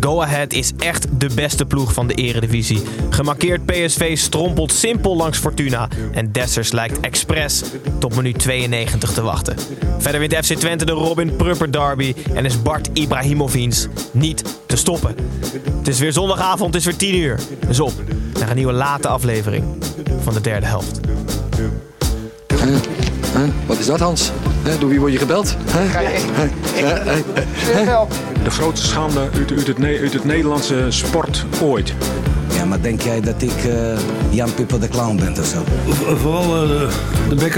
[0.00, 2.82] Go Ahead is echt de beste ploeg van de eredivisie.
[3.10, 5.88] Gemarkeerd PSV strompelt simpel langs Fortuna.
[6.12, 7.62] En Dessers lijkt expres
[7.98, 9.56] tot minuut 92 te wachten.
[9.98, 12.14] Verder wint FC Twente de Robin Prupper derby.
[12.34, 15.14] En is Bart Ibrahimovic niet te stoppen.
[15.78, 17.40] Het is weer zondagavond, het is weer 10 uur.
[17.66, 17.92] Dus op
[18.38, 19.64] naar een nieuwe late aflevering
[20.22, 21.00] van de derde helft.
[23.34, 23.48] Huh?
[23.66, 24.30] Wat is dat, Hans?
[24.64, 24.80] Huh?
[24.80, 25.56] Door wie word je gebeld?
[27.74, 28.02] Huh?
[28.44, 31.94] De grootste schande uit, uit, het, uit het Nederlandse sport ooit.
[32.54, 33.98] Ja, maar denk jij dat ik eh,
[34.30, 35.64] Jan Pippo de Clown ben of zo?
[36.16, 36.88] Vooral eh,
[37.28, 37.56] de bek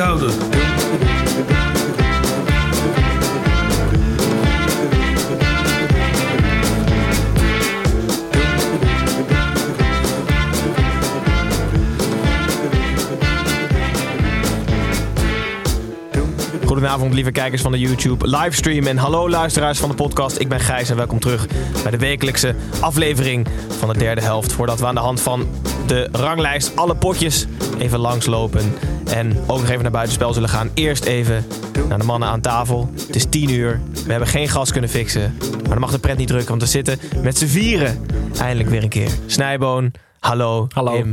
[16.75, 18.86] Goedenavond, lieve kijkers van de YouTube livestream.
[18.86, 20.41] En hallo luisteraars van de podcast.
[20.41, 21.47] Ik ben Gijs en welkom terug
[21.83, 24.53] bij de wekelijkse aflevering van de derde helft.
[24.53, 25.48] Voordat we aan de hand van
[25.86, 27.47] de ranglijst alle potjes
[27.78, 28.75] even langslopen.
[29.06, 30.70] En ook nog even naar buitenspel zullen gaan.
[30.75, 31.47] Eerst even
[31.89, 32.91] naar de mannen aan tafel.
[33.06, 33.80] Het is 10 uur.
[34.05, 35.36] We hebben geen gas kunnen fixen.
[35.41, 38.06] Maar dan mag de pret niet drukken, want we zitten met z'n vieren.
[38.39, 39.11] Eindelijk weer een keer.
[39.27, 40.67] Snijboon, hallo.
[40.69, 41.05] Hallo.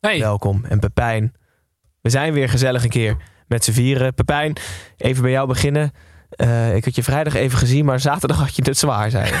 [0.00, 0.18] Hey.
[0.18, 0.64] welkom.
[0.68, 1.32] En Pepijn.
[2.00, 3.16] We zijn weer gezellig een keer
[3.48, 4.14] met z'n vieren.
[4.14, 4.56] Pepijn,
[4.96, 5.92] even bij jou beginnen.
[6.30, 9.30] Eh, ik had je vrijdag even gezien, maar zaterdag had je het zwaar, zei.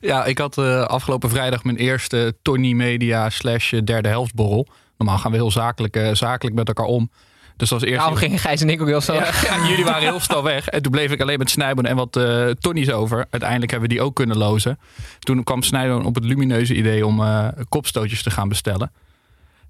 [0.00, 4.66] Ja, ik had eh, afgelopen vrijdag mijn eerste Tony Media slash eh, derde helftborrel.
[4.96, 7.10] Normaal gaan we heel zakelijk, zakelijk met elkaar om.
[7.58, 8.00] Dus dat was eerst...
[8.00, 9.46] Daarom gingen Gijs en ik ook heel snel ja, weg.
[9.48, 10.68] ja, jullie waren heel snel weg.
[10.68, 13.26] En toen bleef ik alleen met Snijboon en wat eh Tonnies over.
[13.30, 14.78] Uiteindelijk hebben we die ook kunnen lozen.
[15.18, 18.92] Toen kwam Snijboon op het lumineuze idee om eh, kopstootjes te gaan bestellen.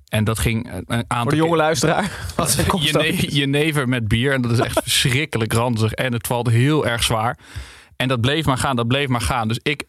[0.08, 2.10] En dat ging een aantal Voor de jonge luisteraar.
[2.36, 4.32] Wat je, jenever met bier.
[4.32, 5.92] En dat is echt verschrikkelijk ranzig.
[5.92, 7.38] En het valt heel erg zwaar.
[7.96, 9.48] En dat bleef maar gaan, dat bleef maar gaan.
[9.48, 9.84] Dus ik,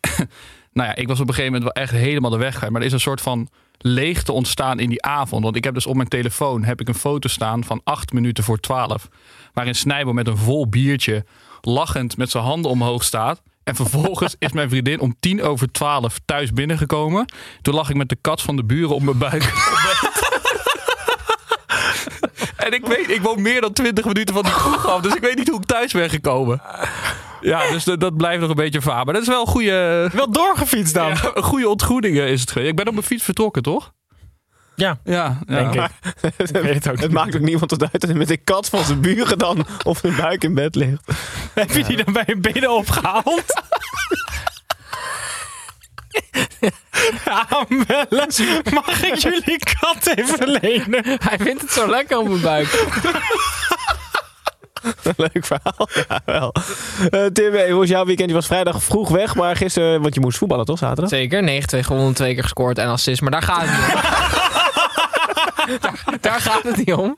[0.73, 2.71] nou ja, ik was op een gegeven moment wel echt helemaal de weg kwijt.
[2.71, 5.43] Maar er is een soort van leegte ontstaan in die avond.
[5.43, 8.43] Want ik heb dus op mijn telefoon heb ik een foto staan van acht minuten
[8.43, 9.09] voor twaalf.
[9.53, 11.25] Waarin Snijbo met een vol biertje
[11.61, 13.41] lachend met zijn handen omhoog staat.
[13.69, 17.25] En vervolgens is mijn vriendin om tien over twaalf thuis binnengekomen.
[17.61, 19.51] Toen lag ik met de kat van de buren op mijn buik.
[22.55, 25.01] En ik weet, ik woon meer dan 20 minuten van die kroeg af.
[25.01, 26.61] Dus ik weet niet hoe ik thuis ben gekomen.
[27.41, 29.05] Ja, dus dat, dat blijft nog een beetje vaar.
[29.05, 30.09] Maar dat is wel een goede...
[30.13, 31.07] Wel doorgefietst dan.
[31.07, 32.69] Ja, een goede ontgroening eh, is het geweest.
[32.69, 33.91] Ik ben op mijn fiets vertrokken, toch?
[34.79, 34.99] Ja.
[35.03, 35.89] Ja, Denk ja.
[36.21, 37.01] ik.
[37.01, 39.65] het maakt ook niemand tot uit dat hij met de kat van zijn buren dan
[39.83, 41.01] op zijn buik in bed ligt.
[41.53, 43.43] Heb je die dan bij je benen opgehaald?
[47.49, 48.27] Aanbellen.
[48.73, 51.03] Mag ik jullie kat even lenen?
[51.03, 52.87] Hij vindt het zo lekker op mijn buik.
[55.17, 55.89] Leuk verhaal.
[56.07, 56.53] Ja, wel.
[57.09, 58.29] Eh, Tim, hey, hoe was jouw weekend?
[58.29, 61.09] Je was vrijdag vroeg weg, maar gisteren, want je moest voetballen toch, zaterdag?
[61.09, 63.21] Zeker, 9-2 gewonnen, twee keer gescoord en assist.
[63.21, 64.67] Maar daar gaat het niet.
[65.79, 67.17] Daar, daar gaat het niet om.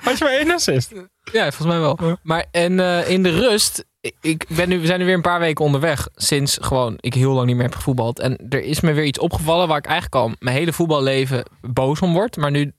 [0.00, 0.92] Had je maar één assist?
[1.32, 2.18] Ja, volgens mij wel.
[2.22, 3.84] Maar en eh, in de rust,
[4.20, 6.08] ik- ben nu, we zijn nu weer een paar weken onderweg.
[6.14, 8.18] Sinds gewoon ik heel lang niet meer heb gevoetbald.
[8.20, 12.00] En er is me weer iets opgevallen waar ik eigenlijk al mijn hele voetballeven boos
[12.00, 12.36] om word.
[12.36, 12.72] Maar nu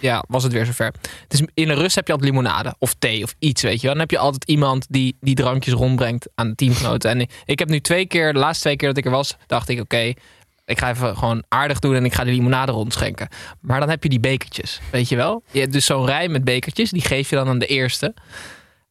[0.00, 0.92] ja, was het weer zover.
[1.28, 3.90] Dus in de rust heb je altijd limonade of thee of iets, weet je wel.
[3.90, 7.10] Dan heb je altijd iemand die die drankjes rondbrengt aan de teamgenoten.
[7.10, 9.68] En ik heb nu twee keer, de laatste twee keer dat ik er was, dacht
[9.68, 10.12] ik oké,
[10.70, 13.28] ik ga even gewoon aardig doen en ik ga die limonade rondschenken.
[13.60, 15.42] Maar dan heb je die bekertjes, weet je wel.
[15.50, 18.14] Je hebt dus zo'n rij met bekertjes, die geef je dan aan de eerste.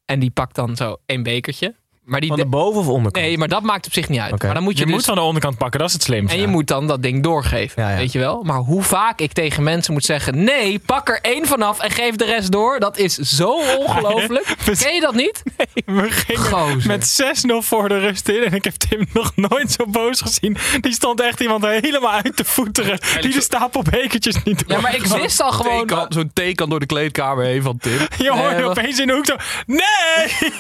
[0.06, 1.76] En die pakt dan zo één bekertje.
[2.10, 3.26] Maar die Van de boven of onderkant?
[3.26, 4.34] Nee, maar dat maakt op zich niet uit.
[4.34, 4.46] Oké.
[4.46, 4.94] Maar dan moet je, Je dus...
[4.96, 6.36] moet van de onderkant pakken, dat is het slimste.
[6.36, 7.98] En je moet dan dat ding doorgeven, Ja, ja.
[7.98, 8.44] weet je wel?
[8.44, 10.44] Maar hoe vaak ik tegen mensen moet zeggen...
[10.44, 12.80] nee, pak er één vanaf en geef de rest door...
[12.80, 14.56] dat is zo ongelooflijk.
[14.80, 15.44] Ken je dat niet?
[15.86, 16.88] We gingen Gozer.
[16.88, 17.22] met
[17.52, 18.44] 6-0 voor de rust in.
[18.44, 20.58] En ik heb Tim nog nooit zo boos gezien.
[20.82, 23.00] Die stond echt iemand helemaal uit te voeteren.
[23.22, 24.76] Die de stapel bekertjes niet door.
[24.78, 25.78] Ja, maar ik wist al gewoon...
[25.88, 27.98] Theekan- Zo'n theekan door de kleedkamer heen van Tim.
[28.18, 29.36] Je hoorde Nee, wat- opeens in de hoek zo...
[29.66, 30.52] Nee!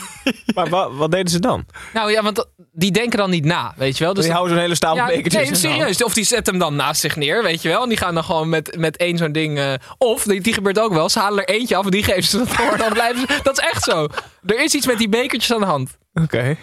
[0.55, 1.65] Maar wa- wat deden ze ze dan?
[1.93, 4.13] Nou ja, want dat- die denken dan niet na, weet je wel.
[4.13, 5.79] Dus die houden zo'n hele stapel ja, bekertjes Nee, in de hand.
[5.79, 6.03] serieus.
[6.03, 7.83] Of die zet hem dan naast zich neer, weet je wel.
[7.83, 9.57] En die gaan dan gewoon met, met één zo'n ding...
[9.59, 12.23] eh, of, die, die gebeurt ook wel, ze halen er eentje af en die geven
[12.23, 12.77] ze dat voor.
[12.77, 14.07] Dan blijven ze, dat is echt zo.
[14.45, 15.97] Er is iets met die bekertjes aan de hand.
[16.23, 16.55] Oké.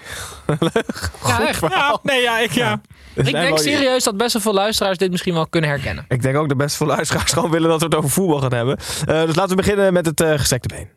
[1.26, 1.60] Ja, echt.
[1.60, 2.80] Ja, nee, ja, ik ja.
[3.14, 6.04] Ik denk serieus dat best wel veel luisteraars dit misschien wel kunnen herkennen.
[6.08, 8.52] Ik denk ook dat best veel luisteraars gewoon willen dat we het over voetbal gaan
[8.54, 8.76] hebben.
[9.06, 10.88] Eh, dus laten we beginnen met het eh gestrekte been.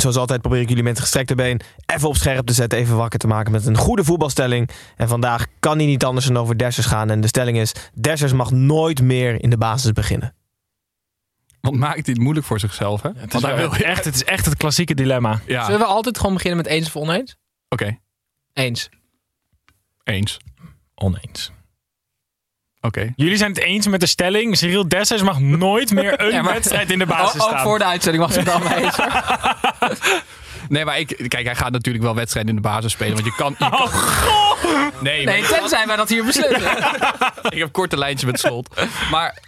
[0.00, 3.18] Zoals altijd probeer ik jullie met gestrekte been even op scherp te zetten, even wakker
[3.18, 4.68] te maken met een goede voetbalstelling.
[4.96, 7.10] En vandaag kan hij niet anders dan over Dessers gaan.
[7.10, 10.34] En de stelling is, Dessers mag nooit meer in de basis beginnen.
[11.60, 13.08] Want maakt hij het moeilijk voor zichzelf, hè?
[13.14, 13.74] Het is, Want hij wil...
[13.74, 15.40] echt, het is echt het klassieke dilemma.
[15.46, 17.36] Ja, Zullen we altijd gewoon beginnen met eens of oneens?
[17.68, 17.98] oké.
[18.52, 18.88] Eens.
[20.04, 20.38] Eens.
[20.94, 21.52] Oneens.
[22.80, 23.12] Oké.
[23.16, 24.56] Jullie zijn het eens met de stelling.
[24.56, 27.62] Cyril Dessers mag nooit meer een Ja, maar- wedstrijd in de basis Oh, ook staan.
[27.64, 28.96] voor de uitzending was het dan mee eens.
[30.68, 33.14] Nee, maar ik, kijk, hij gaat natuurlijk wel wedstrijden in de basis spelen.
[33.14, 33.54] Want je kan.
[33.58, 33.88] Je kan...
[35.02, 36.70] Nee, Nee, maar tenzij wij dat hier beslissen.
[37.54, 38.80] ik heb korte lijntjes met slot.
[39.10, 39.38] Maar.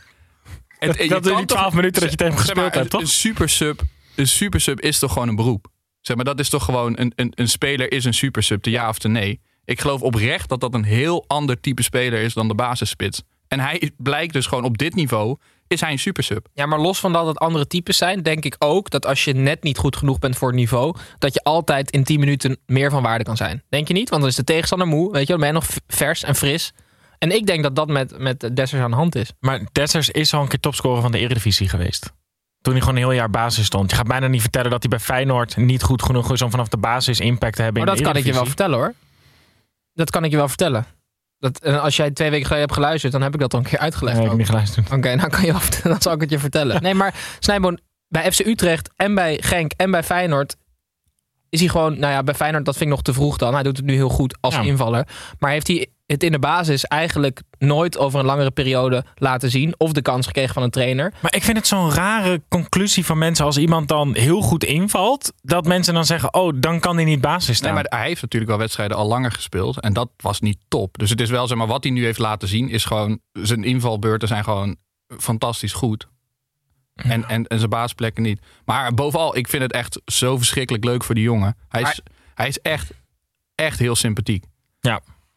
[0.79, 2.76] Het, je dat in kan die toch- 12 minuten dat je tegen hem gespeeld hebt,
[2.76, 3.00] een, toch?
[3.00, 3.81] een supersub,
[4.17, 5.67] een supersub is toch gewoon een beroep?
[6.00, 8.88] Zeg maar, dat is toch gewoon een, een, een speler is een supersub, de ja
[8.88, 9.40] of de nee.
[9.64, 13.22] Ik geloof oprecht dat dat een heel ander type speler is dan de basisspits.
[13.48, 15.36] En hij blijkt dus gewoon op dit niveau
[15.72, 16.46] is hij een supersub.
[16.54, 19.32] Ja, maar los van dat het andere types zijn, denk ik ook dat als je
[19.32, 22.90] net niet goed genoeg bent voor het niveau, dat je altijd in 10 minuten meer
[22.90, 23.62] van waarde kan zijn.
[23.68, 24.08] Denk je niet?
[24.08, 26.72] Want dan is de tegenstander moe, weet je, dan ben je nog vers en fris.
[27.18, 29.32] En ik denk dat dat met, met Dessers aan de hand is.
[29.40, 32.12] Maar Dessers is al een keer topscorer van de Eredivisie geweest.
[32.60, 33.90] Toen hij gewoon een heel jaar basis stond.
[33.90, 36.68] Je gaat bijna niet vertellen dat hij bij Feyenoord niet goed genoeg is om vanaf
[36.68, 38.94] de basis impact te hebben Maar in de dat kan ik je wel vertellen hoor.
[39.94, 40.86] Dat kan ik je wel vertellen.
[41.38, 43.78] Dat, als jij twee weken geleden hebt geluisterd, dan heb ik dat al een keer
[43.78, 44.14] uitgelegd.
[44.16, 44.92] Nee, ik heb niet geluisterd.
[44.92, 46.82] Oké, dan kan je vertellen, dan zal ik het je vertellen.
[46.82, 47.78] Nee, maar Snijboon,
[48.08, 50.56] bij FC Utrecht en bij Genk en bij Feyenoord
[51.48, 53.54] is hij gewoon, nou ja, bij Feyenoord dat vind ik nog te vroeg dan.
[53.54, 54.60] Hij doet het nu heel goed als Ja.
[54.60, 55.06] invaller.
[55.38, 59.74] Maar heeft hij het in de basis eigenlijk nooit over een langere periode laten zien
[59.76, 61.14] of de kans gekregen van een trainer?
[61.20, 65.32] Maar ik vind het zo'n rare conclusie van mensen als iemand dan heel goed invalt.
[65.42, 67.74] Dat mensen dan zeggen, oh, dan kan hij niet basis staan.
[67.74, 69.80] Nee, maar hij heeft natuurlijk wel wedstrijden al langer gespeeld.
[69.80, 70.98] En dat was niet top.
[70.98, 73.20] Dus het is wel, zeg maar, wat hij nu heeft laten zien, is gewoon.
[73.32, 74.76] Zijn invalbeurten zijn gewoon
[75.18, 76.08] fantastisch goed.
[76.94, 78.40] En, en, en zijn baasplekken niet.
[78.64, 81.56] Maar bovenal, ik vind het echt zo verschrikkelijk leuk voor die jongen.
[81.68, 82.00] Hij is,
[82.34, 82.92] hij is echt,
[83.54, 84.44] echt heel sympathiek.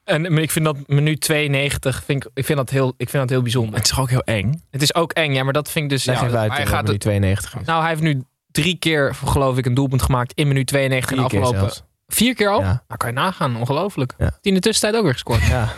[0.05, 3.29] En ik vind dat minuut 92, vind ik, ik, vind dat heel, ik vind dat
[3.29, 3.75] heel bijzonder.
[3.75, 4.61] Het is ook heel eng.
[4.71, 6.05] Het is ook eng, ja, maar dat vind ik dus...
[6.05, 7.65] Leg ja, uit hij eh, gaat die 92 is.
[7.65, 11.23] nou, hij heeft nu drie keer, geloof ik, een doelpunt gemaakt in minuut 92 in
[11.23, 11.75] de Vier keer afgelopen...
[12.07, 12.59] Vier keer al?
[12.59, 12.65] Ja.
[12.87, 13.55] Nou, kan je nagaan.
[13.57, 14.13] Ongelooflijk.
[14.17, 14.25] Ja.
[14.25, 15.45] Die in de tussentijd ook weer gescoord.
[15.45, 15.69] Ja.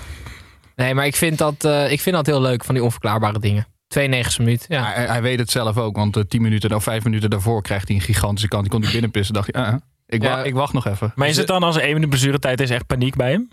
[0.75, 3.67] Nee, maar ik vind, dat, eh, ik vind dat heel leuk van die onverklaarbare dingen.
[3.87, 4.65] 92 minuut.
[4.67, 4.83] Ja.
[4.93, 7.87] Hij, hij weet het zelf ook, want eh, tien minuten of vijf minuten daarvoor krijgt
[7.87, 8.61] hij een gigantische kant.
[8.61, 9.33] Die kon hij binnenpissen.
[9.33, 9.73] Dacht hij, eh,
[10.07, 10.29] ik, Ja.
[10.35, 11.11] wa- ik wacht nog even.
[11.15, 13.49] Maar is het dan als er één minuut blessuretijd is echt paniek bij hem?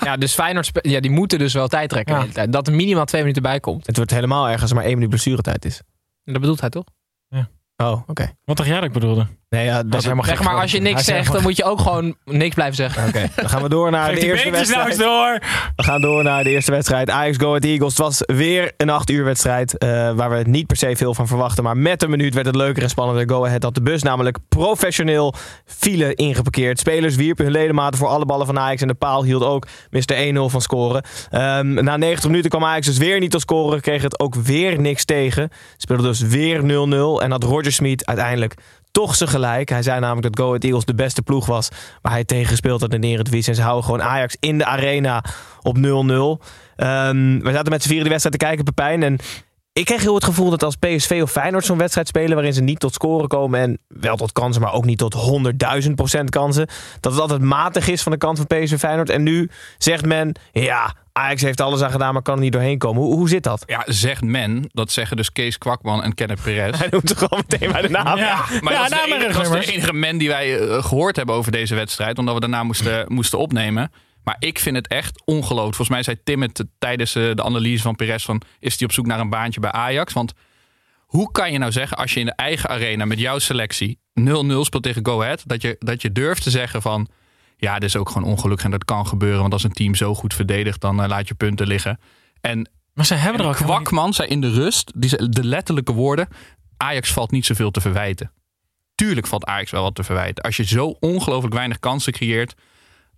[0.00, 2.18] Ja, dus Feyenoord, ja, die moeten dus wel tijd trekken Ja.
[2.20, 2.52] de hele tijd.
[2.52, 3.86] Dat er minimaal twee minuten bij komt.
[3.86, 5.80] Het wordt helemaal erg als er maar één minuut blessuretijd is.
[6.24, 6.84] Dat bedoelt hij toch?
[7.76, 8.30] Oh, oké.
[8.44, 9.26] Wat dacht jij dat ik bedoelde?
[9.48, 11.80] Nee, ja, dat is helemaal gek maar, als je niks zegt, dan moet je ook
[11.80, 13.08] gewoon niks blijven zeggen.
[13.08, 14.98] Oké, dan gaan we door naar Geef de eerste nou wedstrijd.
[14.98, 15.38] door.
[15.76, 17.10] We gaan door naar de eerste wedstrijd.
[17.10, 17.88] Ajax Go Ahead Eagles.
[17.96, 19.78] Het was weer een acht uur wedstrijd.
[19.78, 21.64] eh, waar we niet per se veel van verwachten.
[21.64, 23.28] Maar met een minuut werd het leuker en spannender.
[23.28, 25.34] Go Ahead had de bus namelijk professioneel
[25.64, 26.78] file ingeparkeerd.
[26.78, 28.82] Spelers wierpen hun ledematen voor alle ballen van Ajax.
[28.82, 30.14] En de paal hield ook Mr.
[30.16, 31.02] 1-0 van scoren.
[31.30, 33.80] Ehm, na 90 minuten kwam Ajax dus weer niet tot scoren.
[33.80, 35.48] Kreeg het ook weer niks tegen.
[35.76, 37.22] Speelde dus weer 0-0.
[37.22, 38.54] En had Roger Smit uiteindelijk
[38.90, 39.68] toch zijn gelijk.
[39.68, 41.68] Hij zei namelijk dat Go Ahead Eagles de beste ploeg was
[42.02, 43.48] waar hij tegen gespeeld had in de Eredivisie.
[43.48, 45.24] En ze houden gewoon Ajax in de arena
[45.62, 45.80] op 0-0.
[46.76, 49.02] Ehm, we zaten met z'n vieren die wedstrijd te kijken, Pepijn.
[49.02, 49.18] En
[49.74, 52.34] ik kreeg heel het gevoel dat als PSV of Feyenoord zo'n wedstrijd spelen...
[52.34, 54.62] waarin ze niet tot scoren komen en wel tot kansen...
[54.62, 55.14] maar ook niet tot
[55.86, 56.66] 100.000 procent kansen...
[57.00, 59.10] dat het altijd matig is van de kant van PSV Feyenoord.
[59.10, 62.12] En nu zegt men, ja, Ajax heeft alles aan gedaan...
[62.12, 63.02] maar kan er niet doorheen komen.
[63.02, 63.62] Hoe, hoe zit dat?
[63.66, 64.64] Ja, zegt men.
[64.72, 66.78] Dat zeggen dus Kees Kwakman en Kenneth Perez.
[66.78, 68.18] Hij noemt het gewoon meteen bij de naam.
[68.18, 70.58] Ja, Maar ja, dat, is de enige, en dat is de enige men die wij
[70.58, 72.18] eh, gehoord hebben over deze wedstrijd.
[72.18, 73.90] Omdat we daarna moesten, moesten opnemen.
[74.24, 75.76] Maar ik vind het echt ongelooflijk.
[75.76, 78.42] Volgens mij zei Tim het tijdens eh, de analyse van Perez van...
[78.58, 80.12] is hij op zoek naar een baantje bij Ajax?
[80.12, 80.32] Want
[80.98, 84.22] hoe kan je nou zeggen als je in de eigen arena met jouw selectie 0-0
[84.60, 85.42] speelt tegen Go Ahead...
[85.46, 87.08] Dat je, dat je durft te zeggen van...
[87.56, 89.40] ja, dit is ook gewoon ongelukkig en dat kan gebeuren.
[89.40, 92.00] Want als een team zo goed verdedigt, dan eh, laat je punten liggen.
[92.40, 96.28] En Maar ze hebben er ook Kwakman zei in de rust, die de letterlijke woorden...
[96.76, 98.32] Ajax valt niet zoveel te verwijten.
[98.94, 100.44] Tuurlijk valt Ajax wel wat te verwijten.
[100.44, 102.54] Als je zo ongelooflijk weinig kansen creëert...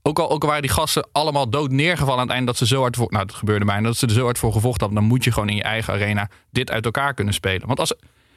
[0.07, 2.47] Ook al, ook al waren die gasten allemaal dood neergevallen aan het eind...
[2.47, 3.07] dat ze zo hard voor...
[3.11, 3.87] Nou, dat gebeurde bijna.
[3.87, 4.99] Dat ze er zo hard voor gevochten hadden...
[4.99, 7.67] dan moet je gewoon in je eigen arena dit uit elkaar kunnen spelen.
[7.67, 7.95] Want als...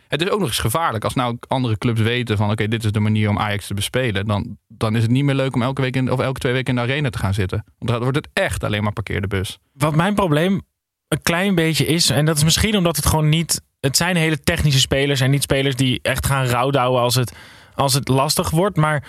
[0.08, 1.04] Het is ook nog eens gevaarlijk.
[1.04, 4.26] Als nou andere clubs weten van oké, dit is de manier om Ajax te bespelen.
[4.26, 6.70] Dan, dan is het niet meer leuk om elke week in, of elke twee weken
[6.70, 7.64] in de arena te gaan zitten.
[7.78, 9.60] Want dan wordt het echt alleen maar parkeerde bus.
[9.74, 10.62] Wat mijn probleem
[11.08, 13.62] een klein beetje is, en dat is misschien omdat het gewoon niet.
[13.80, 17.34] Het zijn hele technische spelers en niet spelers die echt gaan rouwdouwen als het,
[17.76, 18.78] als het lastig wordt.
[18.78, 19.04] Maar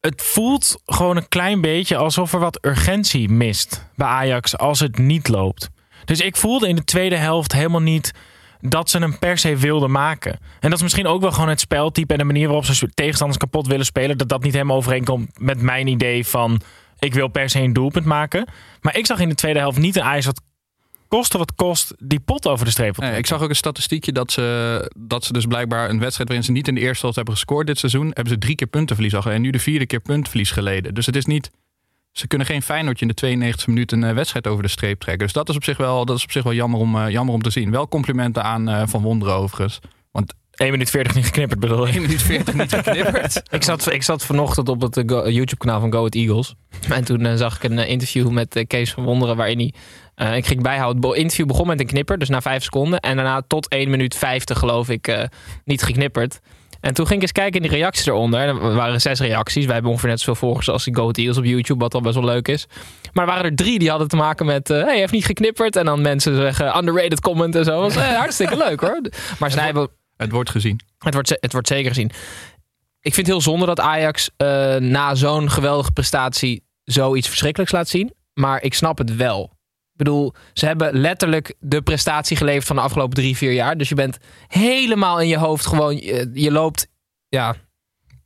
[0.00, 4.98] het voelt gewoon een klein beetje alsof er wat urgentie mist bij Ajax als het
[4.98, 5.68] niet loopt.
[6.04, 8.12] Dus ik voelde in de tweede helft helemaal niet
[8.60, 10.32] dat ze hem per se wilden maken.
[10.32, 13.38] En dat is misschien ook wel gewoon het speltype en de manier waarop ze tegenstanders
[13.38, 14.18] kapot willen spelen.
[14.18, 16.60] Dat dat niet helemaal overeenkomt met mijn idee van
[16.98, 18.46] ik wil per se een doelpunt maken.
[18.80, 20.42] Maar ik zag in de tweede helft niet een Ajax wat
[21.10, 22.96] koste wat kost die pot over de streep.
[22.96, 26.46] Nee, ik zag ook een statistiekje dat ze, dat ze dus blijkbaar een wedstrijd waarin
[26.46, 29.14] ze niet in de eerste helft hebben gescoord dit seizoen, hebben ze drie keer puntenverlies
[29.14, 29.32] al.
[29.32, 30.94] En nu de vierde keer puntenverlies geleden.
[30.94, 31.50] Dus het is niet.
[32.12, 35.24] Ze kunnen geen Feyenoordje in de 92 minuten een wedstrijd over de streep trekken.
[35.24, 37.34] Dus dat is op zich wel, dat is op zich wel jammer, om, eh, jammer
[37.34, 37.70] om te zien.
[37.70, 39.78] Wel complimenten aan eh, Van Wonderen overigens.
[40.10, 42.00] Want 1 minuut 40 niet geknipperd bedoel 1 je?
[42.00, 43.42] minuut 40 niet geknipperd.
[43.50, 46.54] Ik zat, ik zat vanochtend op het eh, YouTube-kanaal van Go Eagles.
[46.88, 49.36] En toen eh, zag ik een eh, interview met eh, Kees van Wonderen...
[49.36, 49.74] waarin hij...
[50.20, 51.08] eh, ik ging bijhouden.
[51.08, 53.00] Het interview begon met een knipper, dus na vijf seconden.
[53.00, 55.22] En daarna tot 1 minuut 50, geloof ik, eh,
[55.64, 56.40] niet geknipperd.
[56.80, 58.40] En toen ging ik eens kijken in die reacties eronder.
[58.40, 59.64] Er waren zes reacties.
[59.64, 61.80] Wij hebben ongeveer net zoveel volgers als die Go Ahead Eagles op YouTube...
[61.80, 62.66] wat al best wel leuk is.
[63.12, 64.70] Maar er waren er drie die hadden te maken met...
[64.70, 65.76] eh hey, hij heeft niet geknipperd.
[65.76, 67.82] En dan mensen zeggen underrated comment en zo.
[67.82, 69.00] Dat was hartstikke leuk, hoor.
[69.38, 70.80] Maar zij hebben Het wordt gezien.
[70.98, 72.10] het wordt, het wordt zeker gezien.
[73.00, 74.30] Ik vind het heel zonde dat Ajax
[74.78, 78.12] na zo'n geweldige prestatie zoiets verschrikkelijks laat zien.
[78.34, 79.58] Maar ik snap het wel.
[80.00, 83.76] Ik bedoel, ze hebben letterlijk de prestatie geleverd van de afgelopen drie, vier jaar.
[83.76, 86.88] Dus je bent helemaal in je hoofd gewoon, je, je loopt
[87.28, 87.54] ja,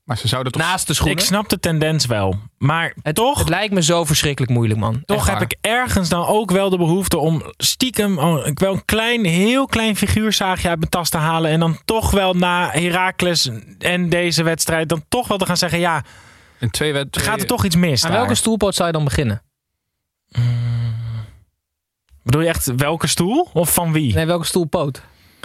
[0.05, 0.63] Maar ze zouden toch.
[0.63, 1.19] naast de schoenen.
[1.19, 2.37] Ik snap de tendens wel.
[2.59, 5.03] Maar het, toch, het lijkt me zo verschrikkelijk moeilijk, man.
[5.05, 8.85] toch heb ik ergens dan ook wel de behoefte om stiekem oh, ik wil een
[8.85, 11.51] klein, heel klein figuurzaagje uit mijn tas te halen.
[11.51, 15.79] En dan toch wel na Heracles en deze wedstrijd dan toch wel te gaan zeggen,
[15.79, 16.05] ja,
[16.59, 18.19] in twee wed- gaat er toch iets mis Aan daar?
[18.21, 19.43] welke stoelpoot zou je dan beginnen?
[22.25, 23.49] Bedoel je echt welke stoel?
[23.53, 24.15] Of van wie?
[24.15, 25.03] Nee, welke stoelpoot?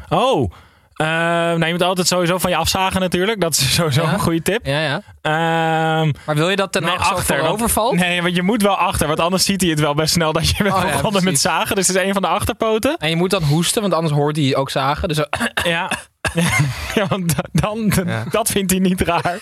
[0.09, 0.51] Oh,
[0.93, 3.41] eh, nou, je moet altijd sowieso van je afzagen natuurlijk.
[3.41, 4.13] Dat is sowieso Ja.
[4.13, 4.65] een goede tip.
[4.65, 5.01] Ja, ja.
[5.21, 7.95] Ehm, Maar wil je dat ten Nee, achter, overvalt?
[7.95, 9.07] nee, want je moet wel achter.
[9.07, 11.39] Want anders ziet hij het wel best snel dat je bent Oh ja, begonnen met
[11.39, 11.75] zagen.
[11.75, 12.97] Dus het is een van de achterpoten.
[12.97, 15.07] En je moet dan hoesten, want anders hoort hij ook zagen.
[15.07, 15.17] Dus
[15.63, 15.91] Ja.
[16.95, 17.93] ja, want da- dan,
[18.29, 19.37] dat vindt hij niet raar.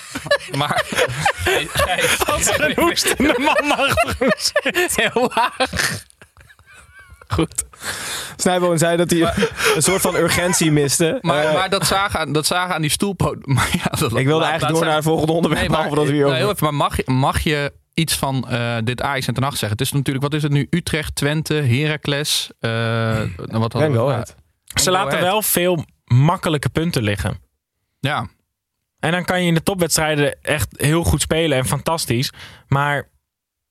[0.57, 0.83] Maar
[2.25, 4.95] Als er een hoestende man achter hem zit.
[4.95, 5.69] heel laag.
[7.27, 7.65] Goed.
[8.35, 9.21] Snijboon zei dat hij
[9.75, 11.17] een soort van urgentie miste.
[11.21, 13.45] Maar, Eh, maar dat, zagen aan, dat zagen aan die stoelpoot.
[13.55, 14.85] Maar ja, dat, ik wilde laat- eigenlijk laat door zijn.
[14.85, 15.61] naar het volgende onderwerp.
[15.61, 18.15] Nee, maar, dat we hier nou, over- heel even, maar mag, je- mag je iets
[18.15, 19.77] van eh, dit Ajax en ten Hag zeggen?
[19.77, 20.67] Het is natuurlijk, wat is het nu?
[20.69, 22.49] Utrecht, Twente, Heracles.
[22.59, 24.25] eh wat hadden we?
[24.81, 27.39] Ze laten wel veel makkelijke punten liggen.
[27.99, 28.27] Ja,
[28.99, 32.31] En dan kan je in de topwedstrijden echt heel goed spelen en fantastisch.
[32.67, 33.09] Maar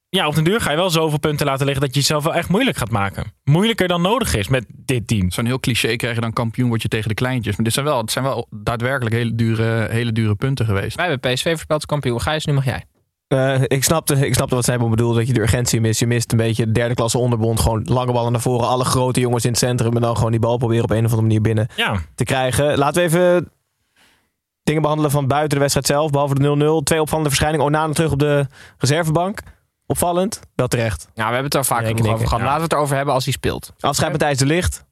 [0.09, 2.35] ja, op den duur ga je wel zoveel punten laten liggen dat je jezelf wel
[2.35, 3.25] echt moeilijk gaat maken.
[3.45, 5.31] Moeilijker dan nodig is met dit team.
[5.31, 7.57] zo'n heel cliché krijg je dan kampioen word je tegen de kleintjes.
[7.57, 10.97] Maar dit zijn wel, het zijn wel daadwerkelijk hele dure, hele dure punten geweest.
[10.97, 12.21] Wij hebben PSV voorspeld als kampioen.
[12.21, 12.85] Gijs, nu mag jij.
[13.29, 16.01] Eh, ik, snapte, ik snapte wat Snijboon bedoelde, dat je de urgentie mist.
[16.01, 17.61] Je mist een beetje de derde klasse onderbond.
[17.61, 18.69] Gewoon lange ballen naar voren.
[18.69, 19.95] Alle grote jongens in het centrum.
[19.95, 22.79] En dan gewoon die bal proberen op een of andere manier binnen Ja, te krijgen.
[22.79, 23.51] Laten we even
[24.63, 26.11] dingen behandelen van buiten de wedstrijd zelf.
[26.11, 26.85] Behalve de 0-0.
[26.85, 27.67] Twee opvallende verschijningen.
[27.67, 28.47] Onana terug op de
[28.79, 29.41] reservebank.
[29.87, 30.41] Opvallend.
[30.55, 31.03] Wel terecht.
[31.15, 32.31] Ja, we hebben het er vaak over gehad.
[32.31, 32.45] ja.
[32.45, 33.73] Laten we het erover hebben als hij speelt.
[33.81, 34.85] Afscheid met Thijs de Licht.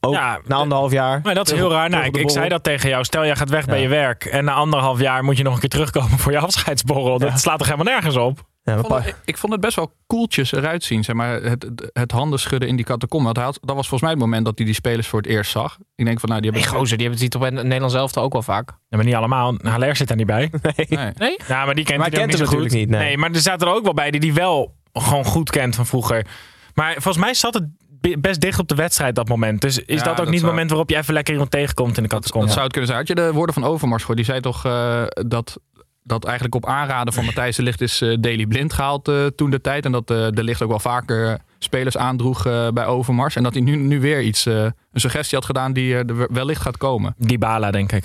[0.00, 1.20] Ook Ja, na anderhalf jaar.
[1.22, 1.90] maar dat is heel raar.
[1.90, 3.04] Nou, ik, zei dat tegen jou.
[3.04, 4.24] Stel, jij gaat weg bij je werk.
[4.24, 7.18] En na anderhalf jaar moet je nog een keer terugkomen voor je afscheidsborrel.
[7.18, 8.44] Dat slaat toch helemaal nergens op?
[8.66, 11.04] Ja, Ik vond, het, ik vond het best wel koeltjes eruit zien.
[11.04, 13.24] Zeg maar, het, het, handen schudden in die catacombe.
[13.24, 15.28] Want hij had- Dat was volgens mij het moment dat hij die spelers voor het
[15.30, 15.78] eerst zag.
[15.94, 16.78] Ik denk van, nou, die Nee, hebben...
[16.78, 18.68] gozer, die hebben het ziet op het Nederlands elftal ook wel vaak.
[18.88, 19.54] Ja, maar niet allemaal.
[19.62, 20.50] Haller zit daar niet bij.
[20.88, 21.10] Nee.
[21.16, 21.38] Nee?
[21.48, 22.80] Ja, maar die kent Maar hij kent niet zo natuurlijk goed.
[22.80, 23.18] niet, nee.
[23.18, 26.26] maar er zaten er ook wel bij die die wel gewoon goed kent van vroeger.
[26.74, 27.64] Maar volgens mij zat het
[28.00, 29.60] be- best dicht op de wedstrijd dat moment.
[29.60, 31.96] Dus is Ja, dat ook dat niet het moment waarop je even lekker iemand tegenkomt
[31.96, 32.48] in de Dat catacombe?
[32.50, 33.00] zou het kunnen zijn.
[33.00, 34.18] Had je de woorden van Overmars gehoord?
[34.18, 35.60] Die zei toch eh, dat,
[36.06, 39.50] dat eigenlijk op aanraden van Matthijs de Ligt is eh Daily Blind gehaald eh, toen
[39.50, 39.84] de tijd.
[39.84, 43.36] En dat eh, de Ligt ook wel vaker spelers aandroeg eh, bij Overmars.
[43.36, 46.28] En dat hij nu, nu weer iets, eh, een suggestie had gedaan die eh, er
[46.32, 47.14] wellicht gaat komen.
[47.18, 48.04] Dybala, denk ik.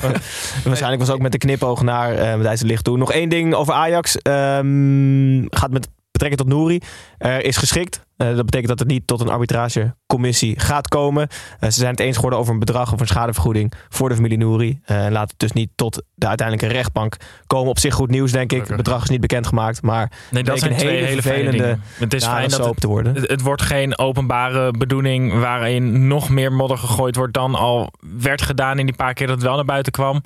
[0.64, 2.98] Waarschijnlijk was het ook met de knipoog naar eh Matthijs de Licht toe.
[2.98, 4.16] Nog één ding over Ajax.
[4.16, 5.88] Ehm, gaat met
[6.22, 6.80] betrekking tot Nouri
[7.18, 8.06] eh, is geschikt.
[8.16, 11.28] Eh, dat betekent dat het niet tot een arbitragecommissie gaat komen.
[11.60, 14.38] Eh, ze zijn het eens geworden over een bedrag of een schadevergoeding voor de familie
[14.38, 14.80] Nouri.
[14.84, 17.70] En laat het dus niet tot de uiteindelijke rechtbank komen.
[17.70, 18.66] Op zich goed nieuws, denk ik.
[18.66, 21.78] Het bedrag is niet bekendgemaakt, maar Nee, dat zijn twee hele vervelende.
[21.94, 23.14] Het is fijn dat het, te worden.
[23.14, 28.42] het, het wordt geen openbare bedoeling waarin nog meer modder gegooid wordt dan al werd
[28.42, 30.22] gedaan in die paar keer dat het wel naar buiten kwam.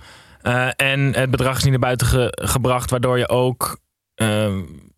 [0.76, 3.78] En het bedrag is niet naar buiten ge- gebracht, waardoor je ook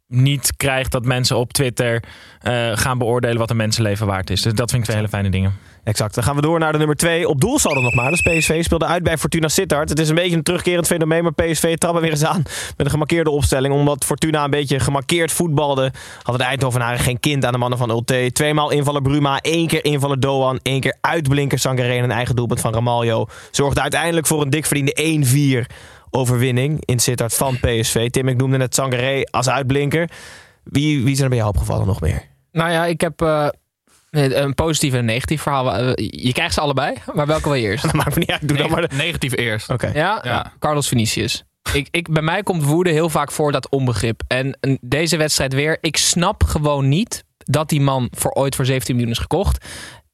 [0.08, 2.02] niet krijgt dat mensen op Twitter
[2.40, 4.42] eh, gaan beoordelen wat een mensenleven waard is.
[4.42, 5.52] Dus dat vind ik twee hele fijne dingen.
[5.84, 6.14] Exact.
[6.14, 7.28] Dan gaan we door naar de nummer 2.
[7.28, 8.10] Op doel zal het nog maar.
[8.10, 9.88] Dus PSV speelde uit bij Fortuna Sittard.
[9.88, 12.42] Het is een beetje een terugkerend fenomeen, maar PSV trappen weer eens aan
[12.76, 13.74] met een gemarkeerde opstelling.
[13.74, 17.90] Omdat Fortuna een beetje gemarkeerd voetbalde, hadden de Eindhovenaren geen kind aan de mannen van
[17.90, 18.30] Ulte.
[18.32, 22.72] Tweemaal invaller Bruma, één keer invaller Doan, één keer uitblinker Sangaré en eigen doelpunt van
[22.72, 23.26] Ramaljo.
[23.50, 25.72] Zorgde uiteindelijk voor een dik verdiende 1-4
[26.10, 28.10] overwinning in Sittard van PSV.
[28.10, 30.10] Tim, ik noemde net Sangaré als uitblinker.
[30.64, 32.22] Wie, wie zijn er bij jou opgevallen nog meer?
[32.52, 33.48] Nou ja, ik heb eh,
[34.10, 35.74] een positief en een negatief verhaal.
[35.74, 37.82] Eh, Je krijgt ze allebei, maar welke wil je eerst?
[37.84, 38.48] Dat maakt me niet uit.
[38.48, 38.88] Doe dan maar.
[38.88, 39.70] de- Negatief eerst.
[39.70, 39.90] Oké.
[39.94, 40.52] Ja, Ja.
[40.58, 41.42] Carlos Vinicius.
[41.72, 44.22] Ik, ik, bij mij komt woede heel vaak voor dat onbegrip.
[44.28, 45.78] En deze wedstrijd weer.
[45.80, 49.64] Ik snap gewoon niet dat die man voor ooit voor 17 miljoen is gekocht.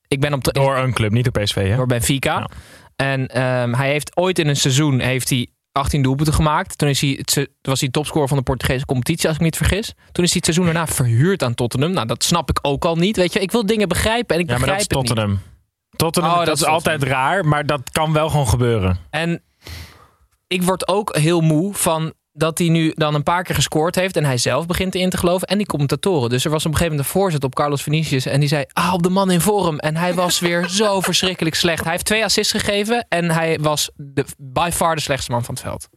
[0.09, 1.69] Ik ben op de, Door een club, niet door PSV.
[1.69, 1.77] Hè?
[1.77, 2.39] door Benfica.
[2.39, 2.49] Ja.
[2.97, 6.78] En ehm, hij heeft ooit in een seizoen heeft hij 18 doelpunten gemaakt.
[6.78, 9.57] Toen is hij, het was hij topscorer van de Portugese competitie, als ik me niet
[9.57, 9.95] vergis.
[10.12, 11.93] Toen is hij het seizoen daarna verhuurd aan Tottenham.
[11.93, 13.16] Nou, dat snap ik ook al niet.
[13.16, 15.16] Weet je, ik wil dingen begrijpen en ik Ja, maar dat begrijp is het niet.
[15.16, 15.52] Tottenham.
[15.97, 18.99] Tottenham, Oh, dat, dat is is altijd raar, maar dat kan wel gewoon gebeuren.
[19.11, 19.43] En
[20.47, 24.17] ik word ook heel moe van dat hij nu dan een paar keer gescoord heeft
[24.17, 26.31] en hij zelf begint erin te geloven en die commentatoren.
[26.31, 28.64] Dus er was op een gegeven moment een voorzet op Carlos Vinicius en die zei,
[28.73, 29.79] ah, op de man in vorm.
[29.79, 31.83] En hij was weer zo verschrikkelijk slecht.
[31.83, 35.55] Hij heeft twee assists gegeven en hij was de, by far de slechtste man van
[35.55, 35.88] het veld.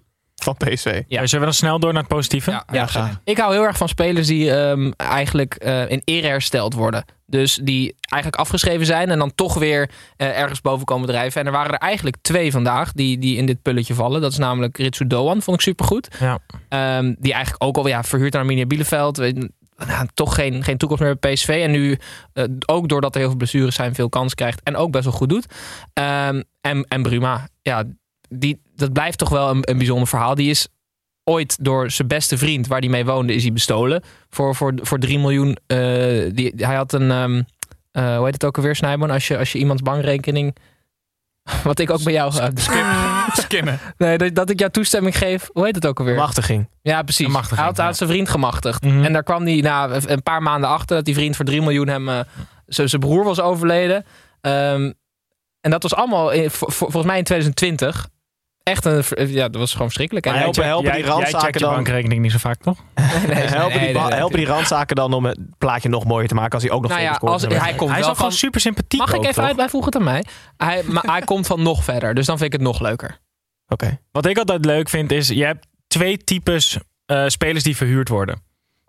[0.47, 1.03] Van PSV.
[1.07, 1.25] Ja.
[1.25, 2.51] Zullen we dan snel door naar het positieve?
[2.51, 3.21] Ja, Ja, ga.
[3.23, 7.05] Ik hou heel erg van spelers die ehm, eigenlijk eh, in ere hersteld worden.
[7.25, 11.41] Dus die eigenlijk afgeschreven zijn en dan toch weer eh, ergens boven komen drijven.
[11.41, 14.21] En er waren er eigenlijk twee vandaag die, die in dit pulletje vallen.
[14.21, 16.15] Dat is namelijk Ritsu Doan, vond ik supergoed.
[16.19, 16.39] Ja.
[16.69, 19.17] Ehm, die eigenlijk ook al ja, verhuurd aan Arminia Bielefeld.
[19.17, 19.51] Weet je,
[19.85, 21.49] nou, toch geen, geen toekomst meer bij PSV.
[21.63, 21.97] En nu,
[22.33, 24.61] eh, ook doordat er heel veel blessures zijn, veel kans krijgt.
[24.63, 25.45] En ook best wel goed doet.
[25.93, 27.83] Ehm, en, en Bruma, ja,
[28.29, 30.35] die, dat blijft toch wel een, een bijzonder verhaal.
[30.35, 30.67] Die is
[31.23, 34.03] ooit door zijn beste vriend, waar hij mee woonde, is hij bestolen.
[34.29, 35.57] Voor, voor, voor 3 miljoen.
[35.67, 35.77] eh,
[36.33, 37.41] die, hij had een, ehm,
[37.91, 39.11] eh, hoe heet het ook alweer, Snijboon?
[39.11, 40.55] Als je, als je iemands bankrekening...
[41.63, 42.33] Wat ik ook bij jou...
[43.33, 43.79] Skimmen.
[43.97, 45.49] nee, dat, dat ik jou toestemming geef.
[45.53, 46.15] Hoe heet het ook alweer?
[46.15, 46.69] Machtiging.
[46.81, 47.27] Ja, precies.
[47.27, 47.93] Machtiging, hij had, ja.
[47.93, 48.83] zijn vriend gemachtigd.
[48.83, 49.03] Mhm.
[49.03, 51.87] En daar kwam hij na een paar maanden achter dat die vriend voor 3 miljoen
[51.87, 52.09] hem.
[52.09, 52.19] eh,
[52.65, 54.05] zijn zijn broer was overleden.
[54.41, 54.91] Ehm,
[55.61, 58.07] en dat was allemaal in- volgens mij in 2020.
[58.67, 59.03] Echt een.
[59.29, 60.25] Ja, dat was gewoon verschrikkelijk.
[60.25, 61.73] En Maar hij- helpen, helpen jij, die jij randzaken checkt je dan.
[61.73, 62.77] bankrekening niet zo vaak, toch?
[62.95, 63.47] nee, nee,
[63.97, 66.91] helpen, die, randzaken dan om het plaatje nog mooier te maken als hij ook nog
[66.91, 68.99] Nou ja, als, hij komt Hij is wel ook gewoon super sympathiek.
[68.99, 69.57] Mag ik even uit?
[69.57, 70.23] Hij vroeg het aan mij.
[70.57, 72.13] Hij, maar hij komt van nog verder.
[72.13, 73.19] Dus dan vind ik het nog leuker.
[73.73, 73.99] Oké.
[74.11, 78.41] Wat ik altijd leuk vind is, je hebt twee types eh, spelers die verhuurd worden.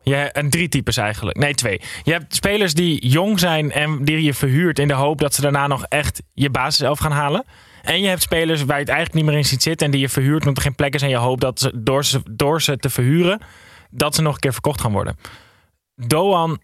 [0.03, 1.37] Je, en drie types eigenlijk.
[1.37, 1.81] Nee, twee.
[2.03, 5.41] Je hebt spelers die jong zijn en die je verhuurt in de hoop dat ze
[5.41, 7.45] daarna nog echt je basis zelf gaan halen.
[7.83, 10.01] En je hebt spelers waar je het eigenlijk niet meer in ziet zitten en die
[10.01, 12.63] je verhuurt omdat er geen plek is en je hoopt dat ze door, ze door
[12.63, 13.41] ze te verhuren,
[13.91, 15.17] dat ze nog een keer verkocht gaan worden.
[15.95, 16.61] Doan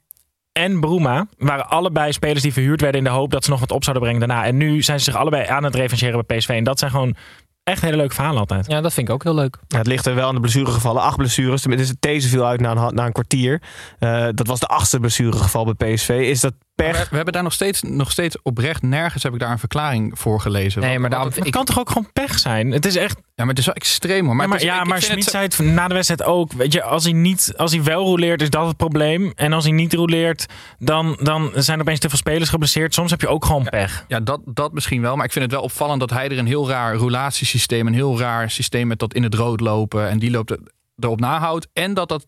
[0.53, 3.70] en Bruma waren allebei spelers die verhuurd werden in de hoop dat ze nog wat
[3.70, 4.44] op zouden brengen daarna.
[4.44, 6.48] En nu zijn ze zich allebei aan het revancheren bij PSV.
[6.48, 7.16] En dat zijn gewoon
[7.64, 8.66] echt hele leuke verhalen altijd.
[8.66, 9.59] Ja, dat vind ik ook heel leuk.
[9.68, 11.03] Ja, het ligt er wel aan de blessuregevallen.
[11.03, 11.61] Acht blessures.
[11.61, 13.62] Tenminste, deze viel uit na een, na een kwartier.
[13.98, 16.09] Eh, dat was de achtste blessuregeval bij PSV.
[16.09, 17.08] Is dat pech?
[17.10, 20.40] we hebben daar nog steeds, nog steeds oprecht nergens heb ik daar een verklaring voor
[20.40, 20.80] gelezen.
[20.80, 21.28] Nee, maar daarom.
[21.28, 22.70] Het Ik, kan toch ook gewoon pech zijn?
[22.70, 23.16] Het is echt.
[23.16, 24.37] Ja, maar het is wel extreem hoor.
[24.37, 26.52] Maar, Maar, het is- ja, ik- maar Schmid zei het na de wedstrijd ook.
[26.52, 29.32] Weet je, als hij, niet, als hij wel roleert, is dat het probleem.
[29.34, 30.46] En als hij niet roleert,
[30.78, 32.94] dan, dan zijn er opeens te veel spelers geblesseerd.
[32.94, 34.04] Soms heb je ook gewoon pech.
[34.08, 35.16] Ja, dat, dat misschien wel.
[35.16, 38.18] Maar ik vind het wel opvallend dat hij er een heel raar roulatiesysteem, een heel
[38.18, 40.60] raar systeem met dat in het rood lopen en die loopt er-
[40.98, 41.68] erop nahoudt.
[41.72, 42.26] En dat, dat,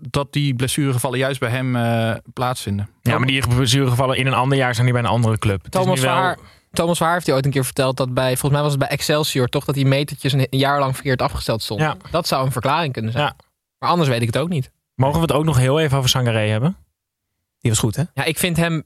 [0.00, 2.88] dat die blessuregevallen juist bij hem eh, plaatsvinden.
[3.02, 5.66] Ja, maar die blessuregevallen in een ander jaar zijn die bij een andere club.
[5.68, 6.38] Thomas wel- Verhaar,
[6.72, 8.88] Thomas Verhaar heeft hij ooit een keer verteld dat bij, volgens mij was het bij
[8.88, 11.86] Excelsior, toch dat die metertjes een, een jaar lang verkeerd afgesteld stonden.
[11.86, 11.96] Ja.
[12.10, 13.24] Dat zou een verklaring kunnen zijn.
[13.24, 13.36] Ja.
[13.78, 14.70] Maar anders weet ik het ook niet.
[14.94, 16.76] Mogen we het ook nog heel even over Sangaré hebben?
[17.60, 18.02] Die was goed, hè?
[18.14, 18.82] Ja, ik vind hem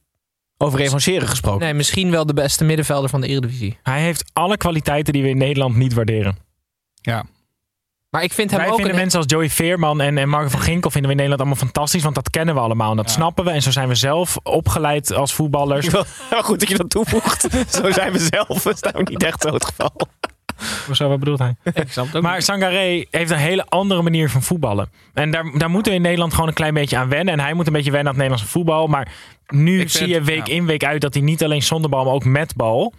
[0.56, 1.60] Over revancheren gesproken.
[1.60, 3.78] nee, misschien wel de beste middenvelder van de Eredivisie.
[3.82, 6.36] Hij heeft alle kwaliteiten die we in Nederland niet waarderen.
[7.00, 7.24] Ja.
[8.14, 10.48] Maar ik vind hem Wij ook vinden een, mensen als Joey Veerman en, en Marco
[10.48, 12.02] van Ginkel vinden we in Nederland allemaal fantastisch.
[12.02, 13.12] Want dat kennen we allemaal en dat Ja.
[13.12, 13.50] snappen we.
[13.50, 15.88] En zo zijn we zelf opgeleid als voetballers.
[15.88, 16.04] Wel
[16.42, 17.40] goed dat je dat toevoegt.
[17.82, 18.62] Zo zijn we zelf.
[18.62, 19.92] Dat is nou niet echt zo het geval.
[20.92, 21.54] Zo, wat bedoelt hij?
[21.74, 24.90] Ik snap het ook Maar Sangaré heeft een hele andere manier van voetballen.
[25.14, 27.34] En daar, daar moeten we in Nederland gewoon een klein beetje aan wennen.
[27.34, 28.86] En hij moet een beetje wennen aan het Nederlandse voetbal.
[28.86, 29.08] Maar
[29.46, 30.54] nu Ik zie vind- je week ja.
[30.54, 32.92] in, week uit dat hij niet alleen zonder bal, maar ook met bal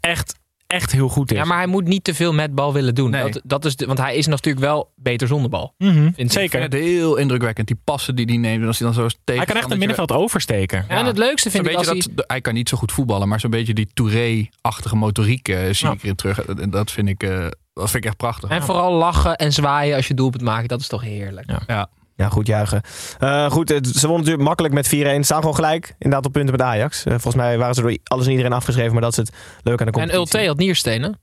[0.00, 1.36] echt, echt heel goed is.
[1.38, 3.10] Ja, maar hij moet niet te veel met bal willen doen.
[3.10, 3.30] Nee.
[3.30, 5.74] Dat, dat is de, want hij is natuurlijk wel beter zonder bal.
[5.78, 6.32] Vind ik.
[6.32, 6.62] zeker.
[6.62, 7.66] Ik heel indrukwekkend.
[7.66, 8.60] Die passen die hij neemt.
[8.60, 9.42] En als hij dan zo tegen.
[9.42, 10.84] Hij kan echt het middenveld oversteken.
[10.88, 12.14] Ja, en het leukste vind ik als beetje hij...
[12.14, 15.86] dat, hij kan niet zo goed voetballen, maar zo'n beetje die Touré-achtige motoriek eh, zie
[15.86, 15.92] Ja.
[15.92, 16.40] ik erin terug.
[16.44, 18.50] En dat vind ik, eh, dat vind ik echt prachtig.
[18.50, 20.68] En vooral lachen en zwaaien als je doelpunt maakt.
[20.68, 21.50] Dat is toch heerlijk.
[21.66, 21.88] Ja.
[22.16, 22.82] Ja, goed juichen.
[23.18, 25.24] Eh, goed, het- ze wonnen natuurlijk makkelijk met 4-1.
[25.24, 27.04] Staan gewoon gelijk, inderdaad, op punten met Ajax.
[27.04, 29.30] Eh, volgens mij waren ze door alles en iedereen afgeschreven, maar dat is het
[29.62, 30.18] leuk aan de En competitie.
[30.18, 31.18] Ulte had nierstenen.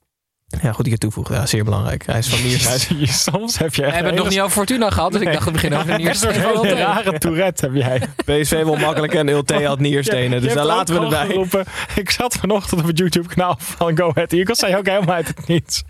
[0.61, 1.35] Ja, goed, ik het toevoegen.
[1.35, 2.05] Ja, zeer belangrijk.
[2.05, 2.49] Hij is van
[2.99, 5.45] je, Soms heb je We hebben het nog niet over Fortuna gehad, dus ik dacht
[5.45, 6.75] we beginnen over een soort nierstenen Ulte.
[6.75, 8.01] rare tourette heb jij.
[8.41, 10.31] PSV won makkelijk en Ulte had nierstenen.
[10.33, 11.25] Je Dus daar laten we erbij.
[11.25, 11.65] geroepen.
[11.95, 14.59] Ik zat vanochtend op het YouTube kanaal van Go Ahead Eagles.
[14.59, 15.83] Zei ook helemaal uit het niets.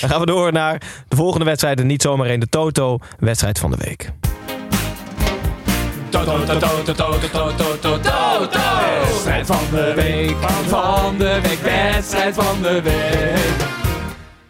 [0.00, 1.80] Dan gaan we door naar de volgende wedstrijd.
[1.80, 4.10] En niet zomaar een de Toto-wedstrijd van de week.
[9.04, 10.36] Wedstrijd van de week,
[10.68, 13.68] van de week, wedstrijd van de week.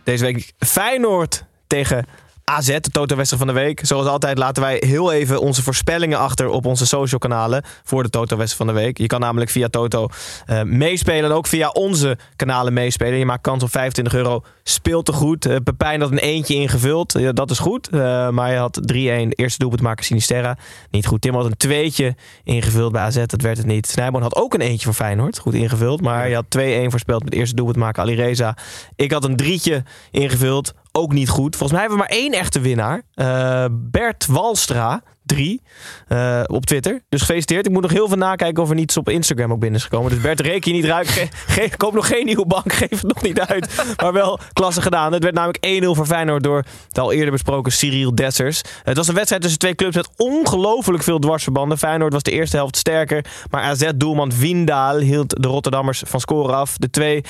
[0.04, 2.06] Deze week Feyenoord tegen
[2.50, 3.80] AZ, de Toto-wedstrijd van de week.
[3.82, 8.10] Zoals altijd laten wij heel even onze voorspellingen achter op onze social kanalen voor de
[8.10, 8.98] Toto-wedstrijd van de week.
[8.98, 10.08] Je kan namelijk via Toto
[10.46, 13.18] eh, meespelen en ook via onze kanalen meespelen.
[13.18, 14.42] Je maakt kans op 25 euro.
[14.62, 15.46] Speelt te goed.
[15.46, 17.12] Eh, Pepijn had een eentje ingevuld.
[17.18, 17.88] Ja, dat is goed.
[17.88, 20.56] Eh, maar je had 3-1 eerste doelpunt maken Sinisterra.
[20.90, 21.20] Niet goed.
[21.20, 23.26] Tim had een tweetje ingevuld bij AZ.
[23.26, 23.86] Dat werd het niet.
[23.86, 25.38] Snijboon had ook een eentje voor Feyenoord.
[25.38, 26.00] Goed ingevuld.
[26.00, 28.56] Maar je had 2-1 voorspeld met eerste doelpunt maken Alireza.
[28.96, 30.74] Ik had een drietje ingevuld.
[30.96, 31.56] Ook niet goed.
[31.56, 33.02] Volgens mij hebben we maar één echte winnaar.
[33.14, 35.02] Eh, Bert Walstra.
[35.22, 35.62] Drie.
[36.08, 37.02] eh, op Twitter.
[37.08, 37.66] Dus gefeliciteerd.
[37.66, 40.10] Ik moet nog heel veel nakijken of er niets op Instagram ook binnen is gekomen.
[40.10, 41.06] Dus Bert, reken je niet ruik.
[41.46, 42.72] Ge koop nog geen nieuwe bank.
[42.82, 43.82] Geef het nog niet uit.
[43.96, 45.12] Maar wel klasse gedaan.
[45.12, 48.62] Het werd namelijk 1-0 voor Feyenoord door het al eerder besproken Cyril Dessers.
[48.82, 51.78] Het was een wedstrijd tussen twee clubs met ongelooflijk veel dwarsverbanden.
[51.78, 53.24] Feyenoord was de eerste helft sterker.
[53.50, 56.76] Maar AZ-doelman Windaal hield de Rotterdammers van scoren af.
[56.76, 57.24] De twee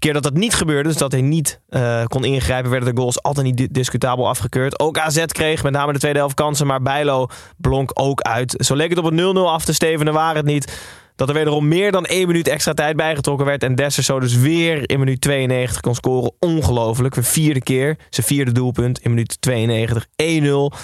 [0.00, 3.22] keer dat dat niet gebeurde, dus dat hij niet eh, kon ingrijpen, werden de goals
[3.22, 4.80] altijd niet di- discutabel afgekeurd.
[4.80, 8.54] Ook AZ kreeg met name de tweede helft kansen, maar Bijlo blonk ook uit.
[8.58, 10.78] Zo leek het op een 0-0 af te stevenen, waar het niet
[11.16, 13.62] dat er wederom meer dan één minuut extra tijd bijgetrokken werd.
[13.62, 16.32] En Dessers zo dus weer in minuut 92 kon scoren.
[16.38, 17.14] Ongelooflijk.
[17.14, 17.96] Voor vierde keer.
[18.10, 20.06] Zijn vierde doelpunt in minuut 92.
[20.22, 20.76] 1-0.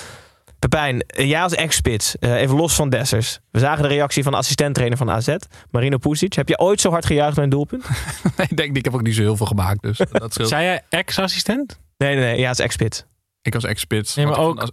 [0.59, 3.39] Pepijn, eh, jij als ex-spits, eh, even los van Dessers.
[3.51, 5.35] We zagen de reactie van de assistenttrainer van AZ,
[5.71, 6.33] Marino Pusic.
[6.33, 7.85] Heb je ooit zo hard gejuicht bij een doelpunt?
[8.49, 9.83] ik denk, ik heb ook niet zo heel veel gemaakt.
[9.83, 10.49] Dus dat scheelt.
[10.49, 11.79] Zei jij ex-assistent?
[11.97, 12.39] Nee, nee, nee.
[12.39, 13.05] Ja, als ex-spits.
[13.43, 14.15] Ik als ex-spits.
[14.15, 14.71] Nee, maar ook-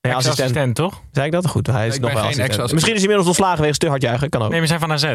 [0.00, 0.74] Nee, assistent.
[0.74, 1.02] Toch?
[1.12, 1.46] Zei ik dat?
[1.46, 2.72] Goed, hij is nog wel assistent.
[2.72, 4.28] Misschien is hij inmiddels ontslagen wegens te hard juichen.
[4.28, 4.50] Kan ook.
[4.50, 5.12] Nee, we zijn van AZ.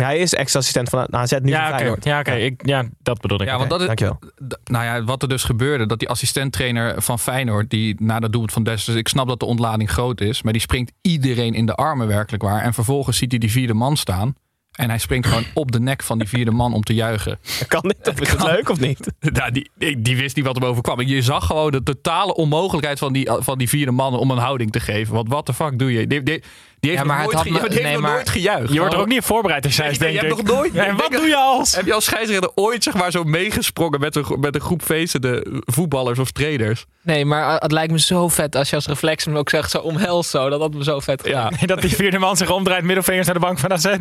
[0.00, 1.96] Ja, hij is ex-assistent van AZ, nu Ja, van.
[2.00, 2.32] Ja, oké.
[2.32, 3.46] Ik- Ja, dat bedoel ik.
[3.48, 4.18] Ja, want dat is, Dankjewel.
[4.64, 8.52] nou ja, wat er dus gebeurde, dat die assistenttrainer van Feyenoord, die na dat doelpunt
[8.52, 11.66] van Dessers, dus ik snap dat de ontlading groot is, maar die springt iedereen in
[11.66, 12.62] de armen werkelijk waar.
[12.62, 14.34] En vervolgens ziet hij die vierde man staan.
[14.70, 17.38] En hij springt gewoon op de nek van die vierde man om te juichen.
[17.68, 18.08] Kan dit?
[18.08, 19.06] Of is het leuk of niet?
[19.32, 21.00] Nou, die, die die wist niet wat hem overkwam.
[21.00, 24.72] Je zag gewoon de totale onmogelijkheid van die, van die vierde man om een houding
[24.72, 25.14] te geven.
[25.14, 26.06] Want wat de fuck doe je?
[26.06, 26.42] Die, die,
[26.80, 28.72] die heeft Ja, maar nooit, had ge- me- die heeft nee, nog maar- nooit gejuicht.
[28.72, 30.24] Je wordt er ook niet voorbereid als jij Nee, denk je ik.
[30.36, 31.74] hebt nog nooit- En wat denk doe je als?
[31.76, 35.60] Heb je als scheidsrechter ooit zeg maar, zo meegesprongen met een, met een groep feestende
[35.64, 36.84] voetballers of trainers?
[37.02, 39.78] Nee, maar het lijkt me zo vet als je als reflex hem ook zegt zo
[39.78, 40.48] omhels zo.
[40.48, 43.34] Dat had me zo vet Ja, Nee, dat die vierde man zich omdraait, middelvingers naar
[43.34, 43.94] de bank van AZ.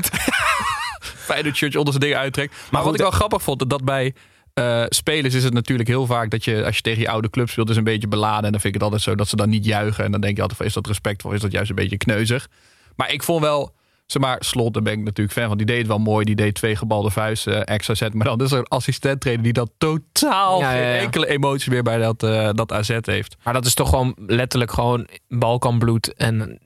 [1.02, 2.54] Feyenoord shirt onder zijn dingen uittrekt.
[2.72, 4.14] Maar, goed, wat ik wel grappig vond, dat bij
[4.54, 7.50] eh, spelers is het natuurlijk heel vaak dat je, als je tegen je oude club
[7.50, 8.44] speelt, is een beetje beladen.
[8.46, 10.04] En dan vind ik het altijd zo dat ze dan niet juichen.
[10.06, 11.32] En dan denk je altijd, van, is dat respectvol?
[11.32, 12.48] Is dat juist een beetje kneuzig?
[12.96, 13.76] Maar ik vond wel,
[14.06, 15.58] zeg maar, Slot, daar ben ik natuurlijk fan van.
[15.58, 16.26] Die deed het wel mooi.
[16.26, 18.14] Die deed twee gebalde vuisten, extra zet.
[18.14, 20.92] Maar dan is er een assistent trainer die dat totaal Ja, ja, ja.
[20.92, 23.36] geen enkele emotie meer bij dat, eh, dat AZ heeft.
[23.44, 26.14] Maar dat is toch gewoon letterlijk gewoon Balkanbloed.
[26.14, 26.60] En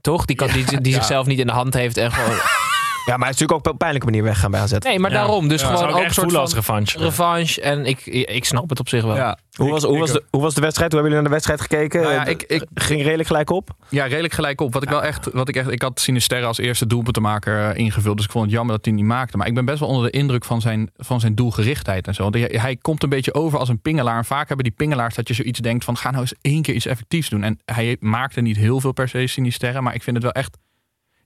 [0.00, 0.24] toch?
[0.24, 1.96] Die, kan, die, die zichzelf niet in de hand heeft.
[1.96, 2.38] En gewoon,
[3.06, 4.72] Ja, maar hij is natuurlijk ook op een pijnlijke manier weggaan bij AZ.
[4.78, 5.48] nee, maar daarom.
[5.48, 6.98] Dus gewoon ook een soort van revanche.
[6.98, 7.60] revanche.
[7.60, 9.16] En ik, ik snap het op zich wel.
[9.16, 9.38] Ja.
[9.56, 10.92] Hoe was, hoe, was de, hoe was de wedstrijd?
[10.92, 12.02] Hoe hebben jullie naar de wedstrijd gekeken?
[12.02, 13.70] Nou ja, ik- ik- ging redelijk gelijk op.
[13.88, 14.72] Ja, redelijk gelijk op.
[14.72, 18.16] Wat ik wel echt, wat ik echt, ik had Sinisterra als eerste doelpuntenmaker eh, ingevuld,
[18.16, 19.36] dus ik vond het jammer dat hij niet maakte.
[19.36, 22.22] Maar ik ben best wel onder de indruk van zijn, van zijn doelgerichtheid en zo.
[22.22, 24.16] Want hij, hij komt een beetje over als een pingelaar.
[24.18, 26.74] En vaak hebben die pingelaars dat je zoiets denkt van, ga nou eens één keer
[26.74, 27.42] iets effectiefs doen.
[27.42, 30.56] En hij maakte niet heel veel per se Sinisterra, maar ik vind het wel echt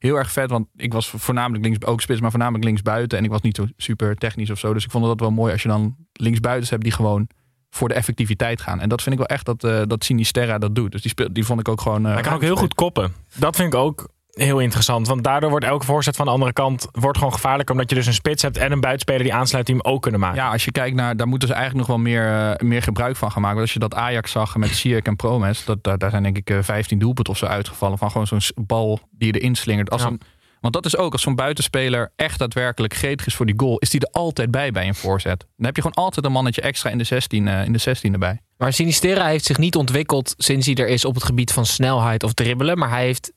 [0.05, 0.51] heel erg vet.
[0.51, 3.19] Want ik was voornamelijk links, ook spits, maar voornamelijk links buiten.
[3.19, 4.73] En ik was niet zo super technisch of zo.
[4.75, 7.29] Dus ik vond dat wel mooi als je dan linksbuitens hebt die gewoon
[7.71, 8.81] voor de effectiviteit gaan.
[8.81, 10.93] En dat vind ik wel echt dat, eh dat Sinisterra dat doet.
[10.93, 12.07] Dus die, speel, die vond ik ook gewoon...
[12.07, 13.13] eh, Hij kan ook heel goed koppen.
[13.35, 15.07] Dat vind ik ook heel interessant.
[15.07, 17.71] Want daardoor wordt elke voorzet van de andere kant wordt gewoon gevaarlijk.
[17.71, 20.21] Omdat je dus een spits hebt en een buitenspeler die aansluit die hem ook kunnen
[20.21, 20.39] maken.
[20.43, 23.17] Ja, als je kijkt naar, daar moeten ze eigenlijk nog wel meer, eh, meer gebruik
[23.17, 23.57] van gaan maken.
[23.57, 26.37] Want als je dat Ajax zag met Ziyech en Promes, dat, daar, daar zijn denk
[26.37, 27.99] ik eh, 15 doelpunten of zo uitgevallen.
[27.99, 29.91] Van gewoon zo'n bal die je erin slingert.
[29.91, 30.09] Als Ja.
[30.09, 30.21] een,
[30.61, 33.91] want dat is ook, als zo'n buitenspeler echt daadwerkelijk gretig is voor die goal, is
[33.91, 35.47] die er altijd bij bij een voorzet.
[35.57, 38.13] Dan heb je gewoon altijd een mannetje extra in de 16, eh, in de 16
[38.13, 38.41] erbij.
[38.65, 42.23] Maar Sinistera heeft zich niet ontwikkeld sinds hij er is op het gebied van snelheid
[42.23, 42.79] of dribbelen.
[42.79, 43.33] Maar hij heeft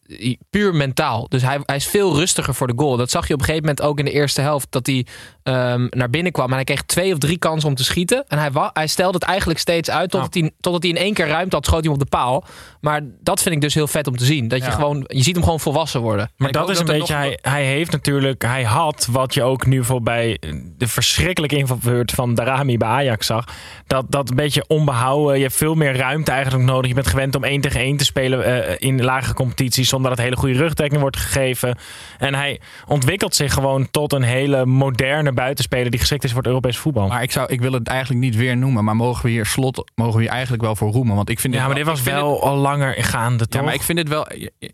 [0.49, 1.25] puur mentaal.
[1.29, 2.97] Dus hij, hij is veel rustiger voor de goal.
[2.97, 4.67] Dat zag je op een gegeven moment ook in de eerste helft.
[4.69, 5.05] Dat hij
[5.43, 8.25] ehm, naar binnen kwam en hij kreeg twee of drie kansen om te schieten.
[8.27, 11.27] En hij, hij stelde het eigenlijk steeds uit totdat, hij, totdat hij in één keer
[11.27, 12.43] ruimte had, schoot hij hem op de paal.
[12.81, 14.47] Maar dat vind ik dus heel vet om te zien.
[14.47, 14.71] Dat je Ja.
[14.71, 16.31] gewoon, je ziet hem gewoon volwassen worden.
[16.37, 19.43] Maar dat is een dat beetje, nog- hij, hij heeft natuurlijk, hij had wat je
[19.43, 20.41] ook nu voor bij
[20.77, 23.45] de verschrikkelijke invalbeurt van Darami bij Ajax zag.
[23.87, 26.88] Dat, dat een beetje onbehouden, je hebt veel meer ruimte eigenlijk nodig.
[26.88, 30.19] Je bent gewend om één tegen één te spelen eh, in lagere competities zonder dat
[30.19, 31.77] hele goede rugdekking wordt gegeven.
[32.17, 36.47] En hij ontwikkelt zich gewoon tot een hele moderne buitenspeler die geschikt is voor het
[36.47, 37.08] Europese voetbal.
[37.08, 39.91] Maar ik, zou, ik wil het eigenlijk niet weer noemen, maar mogen we hier slot,
[39.95, 41.15] mogen we hier eigenlijk wel voor roemen?
[41.15, 43.60] Want ik vind ja, maar dit was ik vind wel al langer gaande, toch?
[43.60, 44.27] Ja, maar ik vind dit wel.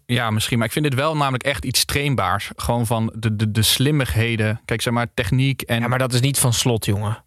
[0.05, 0.57] Ja, misschien.
[0.57, 2.51] Maar ik vind dit wel namelijk echt iets trainbaars.
[2.55, 4.61] Gewoon van de, de, de slimmigheden.
[4.65, 5.79] Kijk, zeg maar, techniek en.
[5.79, 7.23] Ja, maar dat is niet van slot, jongen.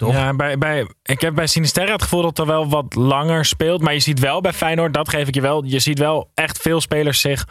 [0.00, 0.12] Toch?
[0.12, 3.82] Ja, bij, bij, ik heb bij Sinisterra het gevoel dat er wel wat langer speelt.
[3.82, 5.64] Maar je ziet wel bij Feyenoord, dat geef ik je wel.
[5.64, 7.46] Je ziet wel echt veel spelers zich.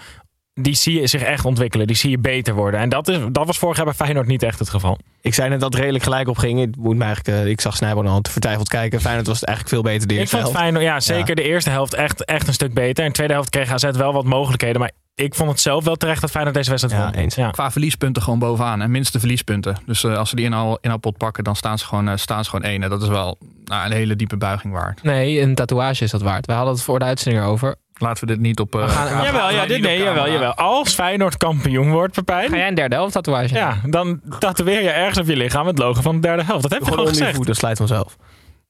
[0.54, 1.88] Die zie je zich echt ontwikkelen.
[1.88, 2.80] Die zie je beter worden.
[2.80, 4.98] En dat, is, dat was vorig jaar bij Feyenoord niet echt het geval.
[5.22, 6.60] Ik zei net dat het redelijk gelijk op ging.
[6.60, 9.02] Het moet me eigenlijk, eh, ik zag te vertwijfeld kijken.
[9.02, 10.60] Feyenoord was het eigenlijk veel beter de Ik eerste vond helft.
[10.60, 13.04] Feyenoord, ja, zeker de eerste helft echt, echt een stuk beter.
[13.04, 14.80] En de tweede helft kreeg AZ wel wat mogelijkheden.
[14.80, 17.20] Maar ik vond het zelf wel terecht dat Feyenoord deze wedstrijd Ja, won.
[17.22, 17.36] eens.
[17.36, 17.50] Ja.
[17.50, 18.82] Qua verliespunten gewoon bovenaan.
[18.82, 19.78] En minste verliespunten.
[19.86, 22.50] Dus eh, als ze die inhaal, inhaalpot pakken, dan staan ze gewoon, eh, staan ze
[22.50, 22.84] gewoon één.
[22.84, 25.04] En dat is wel nou, een hele diepe buiging waard.
[25.04, 26.46] Nee, een tatoeage is dat waard.
[26.46, 27.76] We hadden het voor de uitzending erover.
[27.94, 28.76] Laten we dit niet op.
[28.76, 30.54] eh, We gaan- Jawel, ja, dit, op nee, jawel, jawel.
[30.54, 32.50] Als Feyenoord kampioen wordt, Pepijn.
[32.50, 33.54] Ga jij een derde helft tatoeage?
[33.54, 36.62] Ja, dan tatoeëer je ergens op je lichaam het logo van de derde helft.
[36.62, 37.46] Dat heb je Gewoon gezegd.
[37.46, 38.16] dat slijt vanzelf.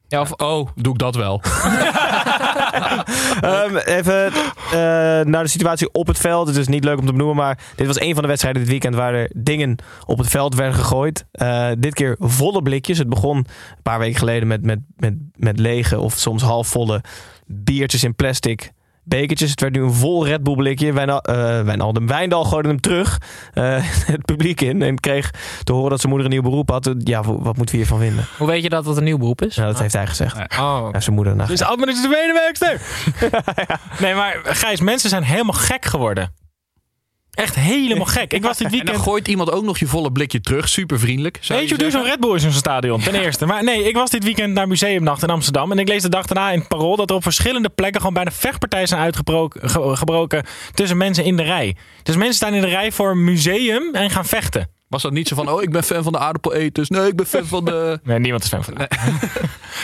[0.10, 1.42] Ja, of, Oh, doe ik dat wel.
[3.42, 4.72] Ehm, even eh,
[5.26, 6.48] naar de situatie op het veld.
[6.48, 8.72] Het is niet leuk om te benoemen, maar dit was een van de wedstrijden dit
[8.72, 11.26] weekend waar er dingen op het veld werden gegooid.
[11.32, 12.98] Eh, dit keer volle blikjes.
[12.98, 13.48] Het begon een
[13.84, 17.04] paar weken geleden met, met, met, met lege of soms halfvolle
[17.46, 18.72] biertjes in plastic.
[19.10, 19.50] Bekertjes.
[19.50, 20.94] Het werd nu een vol Red Bull blikje.
[20.94, 23.18] Wijnal, eh Wijnaldum Wijndal gooide hem terug
[23.54, 23.76] eh,
[24.14, 24.82] het publiek in.
[24.82, 25.32] En kreeg
[25.64, 26.94] te horen dat zijn moeder een nieuw beroep had.
[26.98, 28.26] Ja, wat moeten we hiervan vinden?
[28.38, 29.56] hoe weet je dat dat een nieuw beroep is?
[29.56, 30.36] Nou, dat heeft hij gezegd.
[30.60, 31.48] Oh, Ja, zijn moeder naar.
[31.48, 32.82] Dus administratieve medewerkster.
[34.00, 36.34] Nee, maar Gijs, mensen zijn helemaal gek geworden.
[37.40, 38.34] Echt helemaal gek.
[38.34, 39.04] Ik was dit En dan weekend...
[39.04, 40.70] gooit iemand ook nog je volle blikje terug.
[40.70, 41.40] Super vriendelijk.
[41.48, 41.92] Weet je zeggen.
[41.92, 43.02] zo'n Red Bull in zo'n stadion?
[43.02, 43.46] Ten eerste.
[43.46, 45.72] Maar nee, ik was dit weekend naar Museumnacht in Amsterdam.
[45.72, 48.14] En ik lees de dag daarna in het parool dat er op verschillende plekken gewoon
[48.16, 51.76] bijna vechtpartijen zijn uitgebroken ge- gebroken tussen mensen in de rij.
[52.04, 54.70] Dus mensen staan in de rij voor een museum en gaan vechten.
[54.88, 56.90] Was dat niet zo van, oh, ik ben fan van de aardappeleters.
[56.90, 58.00] Nee, ik ben fan van de...
[58.04, 58.74] Nee, niemand is fan van.
[58.74, 58.88] Nee,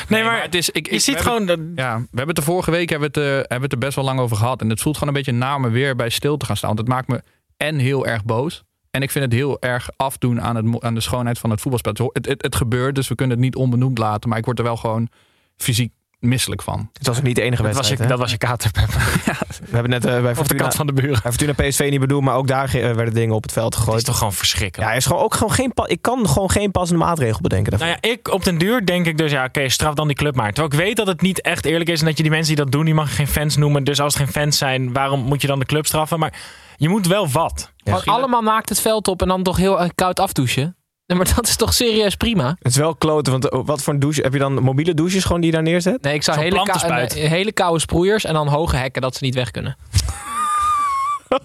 [0.07, 1.45] nee, maar, het is, ik, je ziet gewoon...
[1.75, 4.05] Ja, we hebben het de vorige week hebben het, eh, hebben het er best wel
[4.05, 4.61] lang over gehad.
[4.61, 6.67] En het voelt gewoon een beetje na me weer bij stil te gaan staan.
[6.75, 7.21] Want het maakt me
[7.57, 8.63] en heel erg boos.
[8.91, 12.09] En ik vind het heel erg afdoen aan, het, aan de schoonheid van het voetbalspel.
[12.13, 14.29] Het, het, het gebeurt, dus we kunnen het niet onbenoemd laten.
[14.29, 15.09] Maar ik word er wel gewoon
[15.57, 16.89] fysiek misselijk van.
[16.93, 18.01] Het was ook niet de enige dat, was wedstrijd.
[18.12, 19.01] je, dat was je kater, Pepper.
[19.69, 21.19] We hebben net eh, bij Of de kat van de buren.
[21.23, 23.78] bij Fortuna PSV niet bedoeld, maar ook daar eh, werden dingen op het veld Het
[23.80, 24.06] is gegooid.
[24.06, 24.91] toch gewoon Ja, verschrikkelijk.
[24.91, 27.69] er is gewoon ook gewoon geen ik kan gewoon geen passende maatregel bedenken.
[27.71, 27.89] daarvoor.
[27.89, 30.36] Nou ja, ik op den duur denk ik dus, ja, oké, straf dan die club
[30.36, 30.51] maar.
[30.54, 32.63] Terwijl ik weet dat het niet echt eerlijk is en dat je die mensen die
[32.63, 33.84] dat doen, die mag geen fans noemen.
[33.84, 36.19] Dus als het geen fans zijn, waarom moet je dan de club straffen?
[36.19, 36.34] Maar
[36.78, 37.71] je moet wel wat.
[37.84, 40.75] Gewoon allemaal maakt het veld op en dan toch heel eh, koud afdouchen.
[41.07, 42.47] Nee, maar dat is toch serieus prima?
[42.47, 44.53] Het is wel kloten, want eh, wat voor een douche heb je dan?
[44.63, 46.01] Mobiele douches gewoon die je daar neerzet?
[46.01, 49.35] Nee, ik zou hele, kou- hele koude sproeiers en dan hoge hekken dat ze niet
[49.35, 49.77] weg kunnen.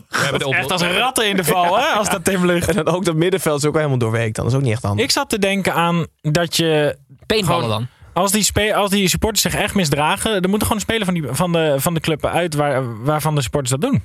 [0.08, 2.68] We hebben de Echt als ratten in de val, hè, als dat Tim ligt.
[2.68, 4.34] En dan ook dat middenveld is ook wel helemaal doorweekt.
[4.36, 5.04] Dan Dat is ook niet echt handig.
[5.04, 6.96] Ik zat te denken aan dat je,
[7.26, 7.86] Gewoon- dan.
[8.12, 11.14] als die, als die supporters zich echt misdragen, dan moet er gewoon een speler van,
[11.14, 14.02] die, van, de, van de club uit waar, waarvan de supporters dat doen.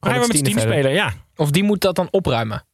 [0.00, 0.60] Ga je maar met z'n verder.
[0.72, 1.12] spelen, ja.
[1.36, 2.64] Of die moet dat dan opruimen.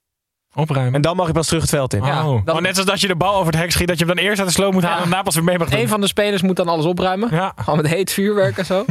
[0.56, 0.94] Opruimen.
[0.94, 2.04] En dan mag je pas terug het veld in.
[2.04, 2.44] Ja, oh.
[2.44, 4.14] dan- Oh, net zoals dat je de bal over het hek schiet, dat je hem
[4.16, 5.02] dan eerst uit de sloot moet halen Ja.
[5.04, 5.78] en daarna pas weer mee mag doen.
[5.80, 7.28] Een van de spelers moet dan alles opruimen.
[7.30, 7.52] Ja.
[7.56, 8.84] Gewoon met heet vuurwerk en zo.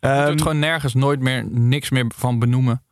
[0.00, 2.82] Ehm, het gewoon nergens nooit meer niks meer van benoemen.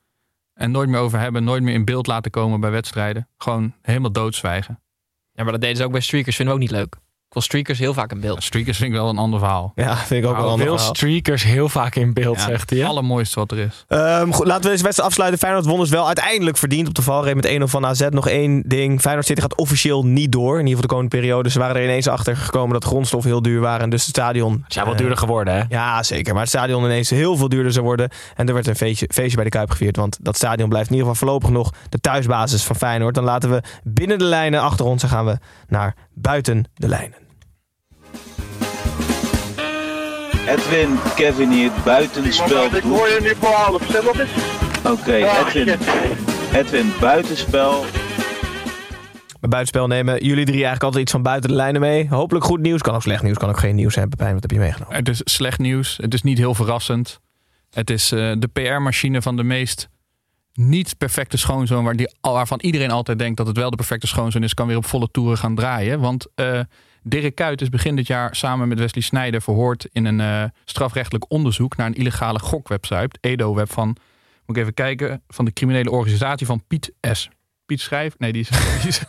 [0.55, 1.45] En nooit meer over hebben.
[1.45, 3.29] Nooit meer in beeld laten komen bij wedstrijden.
[3.39, 4.81] Gewoon helemaal doodzwijgen.
[5.33, 6.37] Ja, maar dat deden ze ook bij streakers.
[6.37, 6.97] Vinden we ook niet leuk.
[7.33, 8.43] Wil streakers heel vaak in beeld.
[8.43, 9.73] Streakers vind ik wel een ander verhaal.
[9.75, 10.95] Ja, vind ik ook wel een Veel ander verhaal.
[10.95, 12.79] streakers heel vaak in beeld, Ja, zegt hij.
[12.79, 13.85] Het allermooiste wat er is.
[13.89, 15.39] Ehm, goed, laten we deze wedstrijd afsluiten.
[15.41, 18.07] Feyenoord won dus wel uiteindelijk verdiend op de valreep met 1-0 van AZ.
[18.11, 19.01] Nog één ding.
[19.01, 20.53] Feyenoord City gaat officieel niet door.
[20.59, 21.51] In ieder geval de komende periode.
[21.51, 23.81] Ze waren er ineens achter gekomen dat grondstoffen heel duur waren.
[23.81, 24.53] En dus het stadion...
[24.53, 25.63] Het is wel eh, duurder geworden, hè?
[25.69, 26.33] Ja, zeker.
[26.33, 28.11] Maar het stadion ineens heel veel duurder zou worden.
[28.37, 29.97] En er werd een feestje, feestje bij de Kuip gevierd.
[29.97, 33.15] Want dat stadion blijft in ieder geval voorlopig nog de thuisbasis van Feyenoord.
[33.15, 37.19] Dan laten we binnen de lijnen achter ons en gaan we naar buiten de lijnen.
[40.47, 42.65] Edwin, Kevin hier, buitenspel.
[42.65, 43.83] Ik hoor je nu voor half,
[44.85, 45.79] Oké, Edwin.
[46.53, 47.85] Edwin, buitenspel.
[49.41, 52.09] Bij buitenspel nemen jullie drie eigenlijk altijd iets van buiten de lijnen mee.
[52.09, 52.81] Hopelijk goed nieuws.
[52.81, 53.37] Kan ook slecht nieuws.
[53.37, 54.09] Kan ook geen nieuws zijn.
[54.09, 54.97] Pepijn, wat heb je meegenomen?
[54.97, 55.97] Het is slecht nieuws.
[56.01, 57.21] Het is niet heel verrassend.
[57.71, 59.89] Het is eh, de PR-machine van de meest
[60.53, 61.85] niet perfecte schoonzoon...
[61.85, 64.55] Waar die, waarvan iedereen altijd denkt dat het wel de perfecte schoonzoon is...
[64.55, 66.01] kan weer op volle toeren gaan draaien.
[66.01, 66.61] Want eh,
[67.03, 69.43] Dirk Kuyt is begin dit jaar samen met Wesley Snijder...
[69.43, 71.77] verhoord in een eh, strafrechtelijk onderzoek...
[71.77, 73.87] naar een illegale gokwebsite, Edo-web van...
[74.47, 77.29] moet ik even kijken, van de criminele organisatie van Piet S.
[77.67, 78.15] Piet Schrijf?
[78.19, 78.49] Nee, die is,
[78.81, 79.03] die is,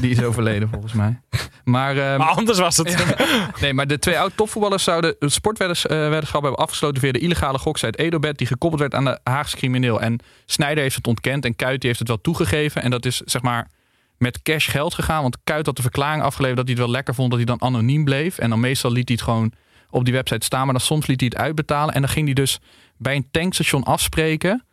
[0.00, 1.20] die is overleden volgens mij.
[1.64, 3.16] Maar, ehm, Maar anders was het.
[3.60, 8.38] Nee, maar de twee oud-topvoetballers zouden het sportweddenschap hebben afgesloten via de illegale goksite Edobet,
[8.38, 10.00] die gekoppeld werd aan de Haagse crimineel.
[10.00, 12.82] En Snijder heeft het ontkend en Kuit heeft het wel toegegeven.
[12.82, 13.70] En dat is zeg maar
[14.18, 15.22] met cash geld gegaan.
[15.22, 17.62] Want Kuit had de verklaring afgeleverd dat hij het wel lekker vond dat hij dan
[17.62, 18.38] anoniem bleef.
[18.38, 19.52] En dan meestal liet hij het gewoon
[19.90, 21.94] op die website staan, maar dan soms liet hij het uitbetalen.
[21.94, 22.58] En dan ging hij dus
[22.96, 24.64] bij een tankstation afspreken.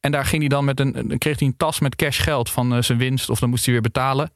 [0.00, 2.74] En daar ging hij dan met een, kreeg hij een tas met cash geld van
[2.74, 4.30] eh, zijn winst, of dan moest hij weer betalen.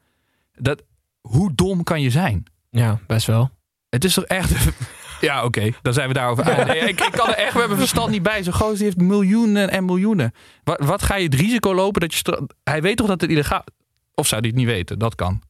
[0.57, 0.83] Dat,
[1.21, 2.45] hoe dom kan je zijn?
[2.71, 3.51] Ja, best wel.
[3.89, 4.53] Het is toch echt.
[5.21, 6.67] Ja, oké, dan zijn we daarover uit.
[6.67, 8.43] Nee, ik, ik kan er echt met mijn verstand niet bij.
[8.43, 10.33] Zo'n gozer die heeft miljoenen en miljoenen.
[10.65, 12.49] Wat, wat ga je het risico lopen dat je.
[12.65, 13.65] Hij weet toch dat het illegaal.
[14.15, 14.99] Of zou hij het niet weten?
[14.99, 15.43] Dat kan.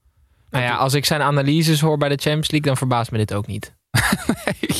[0.50, 3.34] Nou ja, als ik zijn analyses hoor bij de Champions League, dan verbaast me dit
[3.34, 3.74] ook niet.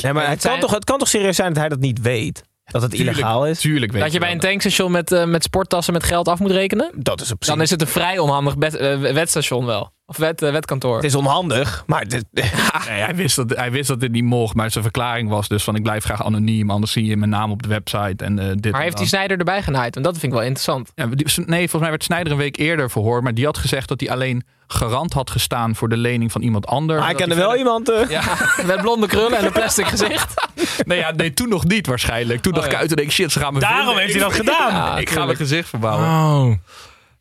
[0.03, 2.45] Nee, maar het kan, toch, het kan toch serieus zijn dat hij dat niet weet?
[2.65, 3.61] Dat het Tuurlijk- illegaal is?
[3.61, 6.51] Tuurlijk weet Dat je bij een tankstation met, eh, met sporttassen met geld af moet
[6.51, 6.91] rekenen?
[6.95, 7.55] Dat is op zich.
[7.55, 9.93] Dan is het een vrij onhandig bed, eh, wedstation wel.
[10.09, 10.97] Of wet, eh, wetkantoor.
[10.97, 12.45] Het is onhandig, maar dit, Nee,
[12.88, 14.55] hij, wist dat, hij wist dat dit niet mocht.
[14.55, 16.71] Maar zijn verklaring was dus van ik blijf graag anoniem.
[16.71, 18.25] Anders zie je mijn naam op de website.
[18.25, 19.07] En, eh, dit maar en heeft die.
[19.07, 19.97] Snijder erbij genaaid?
[19.97, 20.92] En dat vind ik wel interessant.
[20.95, 23.23] Ja, die- nee, volgens mij werd Snijder een week eerder verhoord.
[23.23, 26.66] Maar die had gezegd dat hij alleen garant had gestaan voor de lening van iemand
[26.66, 26.99] anders.
[26.99, 27.90] maar hij kende wel verder- iemand.
[27.90, 28.23] eh, Ja,
[28.75, 30.35] met blonde krullen en een plastic gezicht.
[30.87, 32.40] Nee, ja, nee, toen nog niet waarschijnlijk.
[32.40, 32.77] Toen dacht Oh, ja.
[32.77, 34.03] ik uit en denk shit, ze gaan me Daarom vinden.
[34.03, 34.73] heeft hij dat Ik- gedaan.
[34.73, 36.07] Ja, ik ga mijn gezicht verbouwen.
[36.07, 36.53] Oh.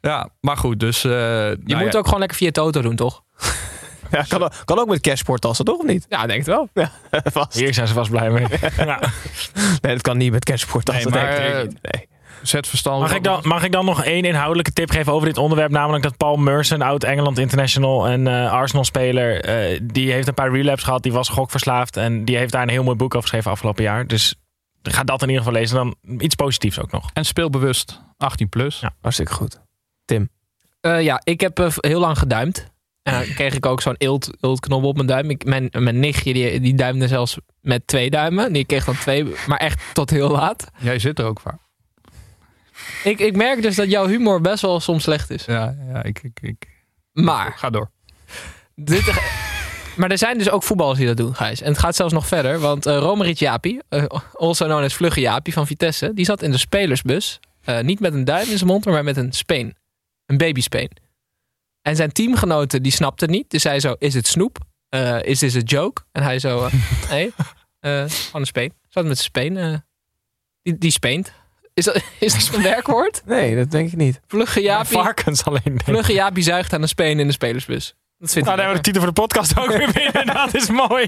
[0.06, 1.04] Ja, maar goed, dus...
[1.04, 3.22] eh, Je nou moet ja, ook gewoon lekker via Toto doen, toch?
[4.12, 5.78] Ja, kan, ook- kan ook met cashporttassen, toch?
[5.80, 6.06] Of niet?
[6.10, 6.70] Ja, ik denk het wel.
[6.74, 6.92] Ja,
[7.32, 7.54] vast.
[7.54, 8.46] Hier zijn ze vast blij mee.
[8.78, 9.00] Ja.
[9.82, 11.12] Nee, dat kan niet met cashporttassen.
[11.12, 11.92] Nee, maar, Nee, eh, natuurlijk niet.
[11.94, 12.08] Nee.
[12.42, 13.02] zet verstand.
[13.02, 15.72] Mag ik, dan, mag ik dan nog één inhoudelijke tip geven over dit onderwerp?
[15.72, 20.84] Namelijk dat Paul Merson, oud-Engeland international en eh, Arsenal-speler, eh, die heeft een paar relapses
[20.86, 21.04] gehad.
[21.04, 24.08] Die was gokverslaafd en die heeft daar een heel mooi boek over geschreven afgelopen jaar.
[24.08, 24.36] Dus
[24.84, 25.76] ga dat in ieder geval lezen.
[25.76, 27.10] Dan iets positiefs ook nog.
[27.14, 28.80] En speelbewust 18 plus.
[28.80, 28.94] Ja.
[29.02, 29.64] Hartstikke goed.
[30.82, 32.68] Eh, ja, ik heb eh, heel lang geduimd.
[33.04, 35.30] En dan kreeg ik ook zo'n eelt, eeltknobbel op mijn duim.
[35.30, 38.54] Ik, mijn, mijn nichtje die, die duimde zelfs met twee duimen.
[38.54, 40.68] Die kreeg dan twee, maar echt tot heel laat.
[40.80, 41.60] Jij zit er ook vaak.
[43.04, 45.46] Ik, ik merk dus dat jouw humor best wel soms slecht is.
[45.46, 46.68] Ja, ja ik, ik, ik.
[47.12, 47.92] Maar, Ga door.
[48.76, 49.14] dit,
[49.98, 51.62] maar er zijn dus ook voetballers die dat doen, Gijs.
[51.62, 52.60] En het gaat zelfs nog verder.
[52.60, 56.14] Want uh, Romeric Japi, eh, also known as Vlugge Japi van Vitesse...
[56.14, 57.40] die zat in de spelersbus.
[57.64, 59.76] eh, niet met een duim in zijn mond, maar met een speen.
[60.26, 60.90] Een babyspeen.
[61.82, 63.50] En zijn teamgenoten die snapten het niet.
[63.50, 64.58] Dus hij zo, is het snoep?
[64.90, 66.02] Eh, is dit een joke?
[66.12, 66.74] En hij zo, eh,
[67.10, 67.34] nee,
[67.80, 68.74] eh, gewoon een speen.
[68.90, 69.58] Zat met zijn speen.
[69.58, 69.78] eh,
[70.62, 71.34] die, die speent.
[71.74, 73.22] Is dat, is dat een werkwoord?
[73.26, 74.20] Nee, dat denk ik niet.
[74.28, 75.62] Vlugge Japi, Varkens alleen.
[75.64, 75.84] denk.
[75.84, 77.96] Vlugge Japi zuigt aan een speen in de spelersbus.
[78.18, 80.26] Dat vindt Nou, dan hebben we de titel voor de podcast ook weer binnen.
[80.36, 81.08] Dat is mooi.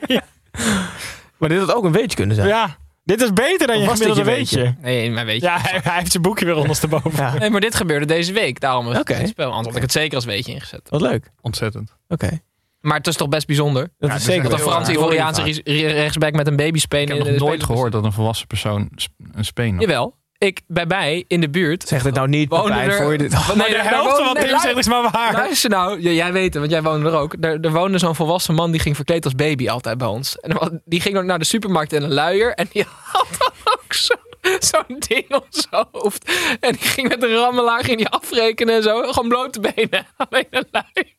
[1.37, 2.47] Maar dit had ook een weetje kunnen zijn.
[2.47, 4.57] Ja, dit is beter dan je gemiddelde je weetje.
[4.61, 4.75] weetje?
[4.81, 5.47] Nee, maar weet je.
[5.47, 7.11] Ja, hij, hij heeft zijn boekje weer ondersteboven.
[7.15, 7.37] Ja.
[7.37, 8.59] Nee, maar dit gebeurde deze week.
[8.59, 9.13] Daarom is Oké.
[9.13, 9.47] het spel.
[9.49, 10.89] Anders had ik het zeker als weetje ingezet.
[10.89, 11.31] Wat leuk.
[11.41, 11.95] Ontzettend.
[12.07, 12.39] Oké.
[12.81, 13.89] Maar het is toch best bijzonder.
[13.97, 14.91] Dat Ja, is zeker Dat een Franse.
[14.91, 18.89] Ivoriaanse rechtsback met een babyspeen Ik heb nog nooit gehoord dat een volwassen persoon
[19.31, 19.81] een speen had.
[19.81, 20.15] Jawel.
[20.39, 21.87] Ik, bij mij in de buurt.
[21.87, 23.31] Zeg dit nou niet, Pepijn, er- voor je dit...
[23.31, 25.33] Nee, Maar de helft van wat Tim zegt is maar waar.
[25.43, 27.35] Luister nou, ja, jij weet het, want jij woonde er ook.
[27.41, 30.39] Er, er woonde zo'n volwassen man die ging verkleed als baby altijd bij ons.
[30.39, 32.53] En die ging ook naar de supermarkt in een luier.
[32.53, 34.15] En die had dan ook zo-
[34.59, 36.31] zo'n ding op zijn hoofd.
[36.59, 39.11] En die ging met een rammelaar ging die afrekenen en zo.
[39.11, 40.05] Gewoon blote benen.
[40.29, 41.15] Alleen een luier.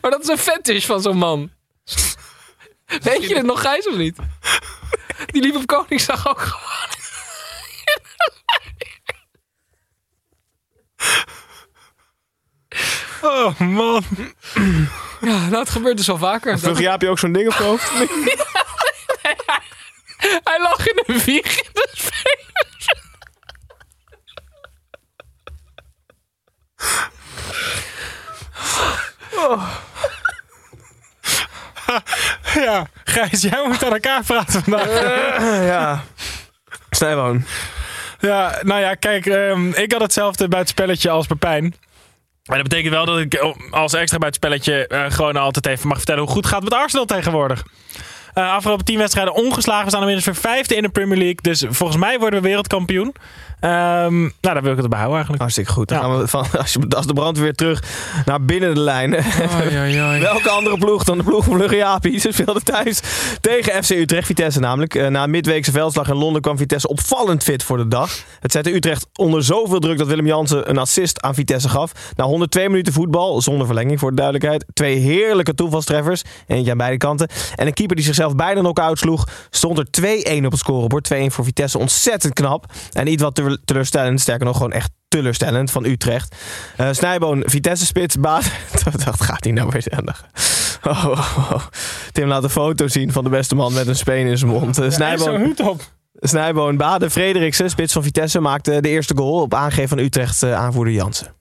[0.00, 1.50] Maar dat is een fetish van zo'n man.
[3.02, 4.16] Weet je het nog, Gijs, of niet?
[5.26, 7.00] Die liep op Koningsdag ook gewoon.
[13.22, 14.04] Oh man.
[15.20, 16.58] Ja, nou, het gebeurt dus al vaker.
[16.58, 17.90] Vlug Jaap je ook zo'n ding op je hoofd?
[20.44, 22.86] Hij lag in een wieg in de spelers.
[32.54, 34.86] Ja, Gijs, jij moet aan elkaar praten vandaag.
[35.66, 36.02] ja.
[36.90, 37.44] Snijboon.
[38.22, 41.74] Ja, nou ja, kijk, ehm, ik had hetzelfde bij het spelletje als Pepijn.
[42.44, 45.66] Maar dat betekent wel dat ik oh, als extra bij het spelletje eh, gewoon altijd
[45.66, 47.64] even mag vertellen hoe goed het gaat met Arsenal tegenwoordig.
[48.34, 49.82] Eh, afgelopen tien wedstrijden ongeslagen.
[49.84, 51.36] We staan inmiddels weer vijfde in de Premier League.
[51.40, 53.14] Dus volgens mij worden we wereldkampioen.
[53.60, 55.40] Ehm, nou, daar wil ik het bij houden eigenlijk.
[55.42, 55.88] Hartstikke goed.
[55.88, 56.04] Dan Ja.
[56.04, 57.82] gaan we van, als, je, als de brand weer terug
[58.24, 59.10] naar binnen de lijn.
[60.20, 62.18] Welke andere ploeg dan de ploeg van Vlugge Jaapie?
[62.18, 63.00] Ze speelden thuis
[63.40, 64.26] tegen FC Utrecht.
[64.26, 64.94] Vitesse namelijk.
[64.94, 68.10] Eh, na een midweekse veldslag in Londen kwam Vitesse opvallend fit voor de dag.
[68.40, 71.92] Het zette Utrecht onder zoveel druk dat Willem Jansen een assist aan Vitesse gaf.
[72.16, 74.64] Na 102 minuten voetbal, zonder verlenging voor de duidelijkheid.
[74.72, 76.22] Twee heerlijke toevalstreffers.
[76.46, 77.28] Eentje aan beide kanten.
[77.56, 79.28] En een keeper die zichzelf bijna knock-out sloeg.
[79.50, 79.86] Stond er
[80.40, 81.14] 2-1 op het scorebord.
[81.14, 81.78] 2-1 voor Vitesse.
[81.78, 82.72] Ontzettend knap.
[82.92, 84.20] En iets wat te- teleurstellend.
[84.20, 86.36] Sterker nog, gewoon echt teleurstellend van Utrecht.
[86.76, 88.50] Eh Snijboon, Vitesse spits, baas.
[89.04, 90.06] Dat gaat hij nou weer zeggen.
[90.84, 91.66] Oh, oh, oh.
[92.12, 94.74] Tim laat een foto zien van de beste man met een speen in zijn mond.
[94.74, 95.82] Zo'n Snijboon, hoed op.
[96.14, 100.54] Snijboon Bade Frederiksen, spits van Vitesse, maakte de eerste goal op aangeven van Utrecht eh,
[100.54, 101.34] aanvoerder Jansen.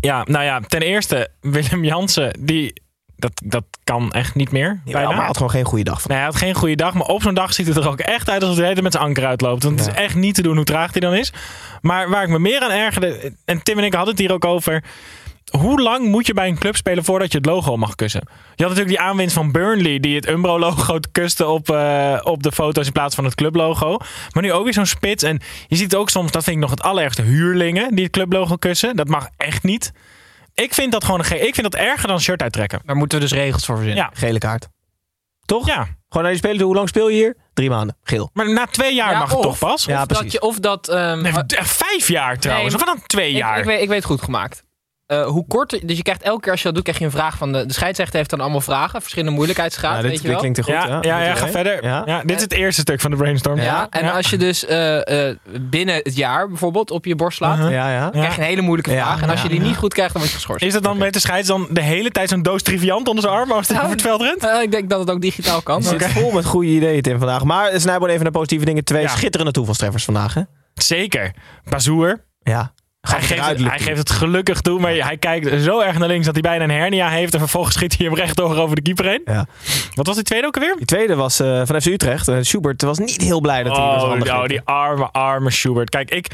[0.00, 2.82] Ja, nou ja, ten eerste, Willem Jansen, die,
[3.16, 4.80] dat, dat kan echt niet meer.
[4.84, 5.08] Ja, bijna.
[5.08, 6.00] maar hij had gewoon geen goede dag.
[6.00, 6.10] Van.
[6.10, 8.30] Nee, hij had geen goede dag, maar op zo'n dag ziet het er ook echt
[8.30, 9.62] uit alsof hij met zijn anker uitloopt.
[9.62, 11.32] Want het is echt niet te doen hoe traag hij dan is.
[11.82, 14.44] Maar waar ik me meer aan ergerde, en Tim en ik hadden het hier ook
[14.44, 14.84] over.
[15.50, 18.22] Hoe lang moet je bij een club spelen voordat je het logo mag kussen?
[18.28, 22.52] Je had natuurlijk die aanwinst van Burnley, die het Umbro-logo kuste op, eh, op de
[22.52, 23.96] foto's in plaats van het clublogo.
[24.32, 25.22] Maar nu ook weer zo'n spits.
[25.22, 28.56] En je ziet ook soms, dat vind ik nog het allerergste, huurlingen die het clublogo
[28.56, 28.96] kussen.
[28.96, 29.92] Dat mag echt niet.
[30.62, 32.80] Ik vind dat gewoon een ge- ik vind dat erger dan shirt uittrekken.
[32.84, 34.04] Daar moeten we dus regels voor verzinnen.
[34.04, 34.10] Ja.
[34.14, 34.68] Gele kaart.
[35.44, 35.66] Toch?
[35.66, 36.66] Ja, Gewoon naar die spelen toe.
[36.66, 37.36] Hoe lang speel je hier?
[37.54, 37.96] Drie maanden.
[38.02, 38.30] Geel.
[38.32, 39.84] maar na twee jaar Ja, mag het toch pas?
[39.84, 40.32] Ja, of dat precies.
[40.32, 40.88] je, of dat...
[40.88, 42.72] ehm, Nee, echt vijf jaar trouwens.
[42.74, 43.58] Nee, of dan twee ik, jaar?
[43.58, 44.64] ik, weet, ik weet het goed gemaakt.
[45.06, 47.10] Eh, hoe kort, dus je krijgt elke keer als je dat doet, krijg je een
[47.10, 50.22] vraag van de, de scheidsrechter heeft dan allemaal vragen, verschillende moeilijkheidsgraden, Ja, dit, weet je
[50.22, 50.40] dit wel.
[50.40, 50.72] klinkt er goed.
[50.72, 51.84] ja, ja, ja, ga verder.
[51.84, 52.02] Ja.
[52.06, 52.22] Ja.
[52.24, 53.60] dit is het eerste stuk van de brainstorm.
[53.60, 57.58] Ja, en als je dus eh, eh, binnen het jaar bijvoorbeeld op je borst slaat,
[57.58, 57.72] Uh-huh.
[57.72, 58.08] Ja, ja.
[58.10, 59.22] krijg je een hele moeilijke Ja, vraag.
[59.22, 59.66] En als je die ja.
[59.66, 60.64] niet goed krijgt, dan word je geschorst.
[60.64, 63.34] Is dat dan met de scheids dan de hele tijd zo'n doos triviant onder zijn
[63.36, 63.82] arm als hij Ja.
[63.82, 64.44] over het veld rent?
[64.44, 65.76] Eh, ik denk dat het ook digitaal kan.
[65.76, 67.44] Het zit vol met goede ideeën, Tim, vandaag.
[67.44, 68.84] Maar Snijboon even naar positieve dingen.
[68.84, 69.08] Twee Ja.
[69.08, 70.42] schitterende toevalstreffers vandaag, hè?
[70.74, 71.34] Zeker.
[71.64, 72.24] Bazoer.
[72.42, 72.72] Ja.
[73.10, 76.26] Hij geeft, het, hij geeft het gelukkig toe, maar hij kijkt zo erg naar links
[76.26, 77.34] dat hij bijna een hernia heeft.
[77.34, 79.22] En vervolgens schiet hij hem rechtdoor over de keeper heen.
[79.24, 79.46] Ja.
[79.94, 80.76] Wat was die tweede ook alweer?
[80.76, 82.28] Die tweede was eh, van FC Utrecht.
[82.28, 85.90] Eh, Schubert was niet heel blij dat hij Oh, de oh, die arme, arme Schubert.
[85.90, 86.26] Kijk, ik,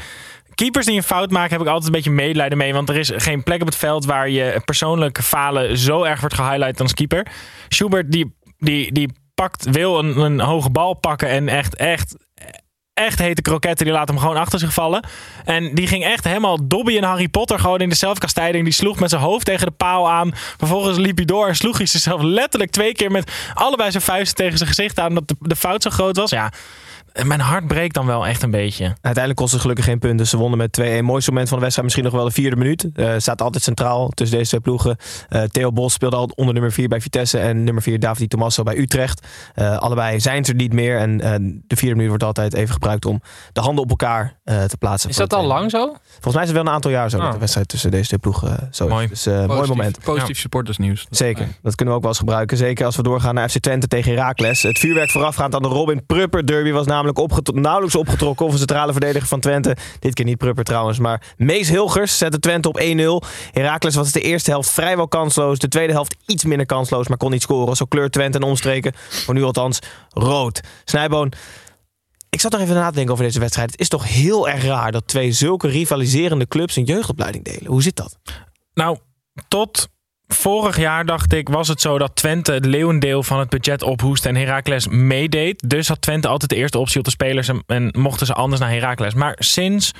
[0.55, 2.73] keepers die een fout maken, heb ik altijd een beetje medelijden mee.
[2.73, 6.35] Want er is geen plek op het veld waar je persoonlijke falen zo erg wordt
[6.35, 7.27] gehighlight als keeper.
[7.67, 12.15] Schubert, die, die, die pakt, wil een, een hoge bal pakken en echt, echt,
[12.93, 13.85] echt hete kroketten.
[13.85, 15.05] Die laat hem gewoon achter zich vallen.
[15.45, 18.63] En die ging echt helemaal Dobby en Harry Potter gewoon in de zelfkastijding.
[18.63, 20.31] Die sloeg met zijn hoofd tegen de paal aan.
[20.33, 24.35] Vervolgens liep hij door en sloeg hij zichzelf letterlijk twee keer met allebei zijn vuisten
[24.35, 25.07] tegen zijn gezicht aan.
[25.07, 26.29] Omdat de, de fout zo groot was.
[26.29, 26.51] Ja,
[27.23, 28.83] mijn hart breekt dan wel echt een beetje.
[28.85, 30.27] Uiteindelijk kostte het gelukkig geen punten.
[30.27, 31.03] Ze wonnen met 2-1.
[31.03, 32.89] Mooiste moment van de wedstrijd misschien nog wel de vierde minuut.
[32.95, 34.97] Eh staat altijd centraal tussen deze twee ploegen.
[35.29, 38.63] Eh, Theo Bos speelde al onder nummer 4 bij Vitesse en nummer 4 David Tomasso
[38.63, 39.27] bij Utrecht.
[39.53, 40.97] Eh, allebei zijn ze er niet meer.
[40.97, 41.33] En eh,
[41.67, 43.21] de vierde minuut wordt altijd even gebruikt om
[43.53, 45.09] de handen op elkaar eh, te plaatsen.
[45.09, 45.95] Is dat al lang zo?
[46.11, 47.33] Volgens mij is het wel een aantal jaar zo dat Oh.
[47.33, 49.03] de wedstrijd tussen deze twee ploegen zo Mooi.
[49.03, 49.09] is.
[49.09, 49.99] Dus eh, mooi Positief- moment.
[50.03, 51.05] Positief supportersnieuws.
[51.09, 52.57] Zeker, dat kunnen we ook wel eens gebruiken.
[52.57, 54.61] Zeker als we doorgaan naar FC Twente tegen Heracles.
[54.61, 58.45] Het vuurwerk voorafgaand aan de Robin Prupper derby was namelijk opgetro- nauwelijks opgetrokken.
[58.45, 59.77] Of een centrale verdediger van Twente.
[59.99, 63.27] Dit keer niet Prupper trouwens, maar Mees Hilgers zette Twente op 1-0.
[63.51, 65.59] Heracles was de eerste helft vrijwel kansloos.
[65.59, 67.75] De tweede helft iets minder kansloos, maar kon niet scoren.
[67.75, 68.93] Zo kleurt Twente en omstreken.
[68.95, 69.79] Voor nu althans
[70.09, 70.61] rood.
[70.85, 71.31] Snijboon,
[72.29, 73.71] ik zat nog even na te denken over deze wedstrijd.
[73.71, 77.65] Het is toch heel erg raar dat twee zulke rivaliserende clubs een jeugdopleiding delen.
[77.65, 78.17] Hoe zit dat?
[78.73, 78.97] Nou,
[79.47, 79.89] tot
[80.33, 84.25] vorig jaar dacht ik, was het zo dat Twente het leeuwendeel van het budget ophoest
[84.25, 85.69] en Heracles meedeed.
[85.69, 88.61] Dus had Twente altijd de eerste optie op de spelers en, en mochten ze anders
[88.61, 89.13] naar Heracles.
[89.13, 89.91] Maar sinds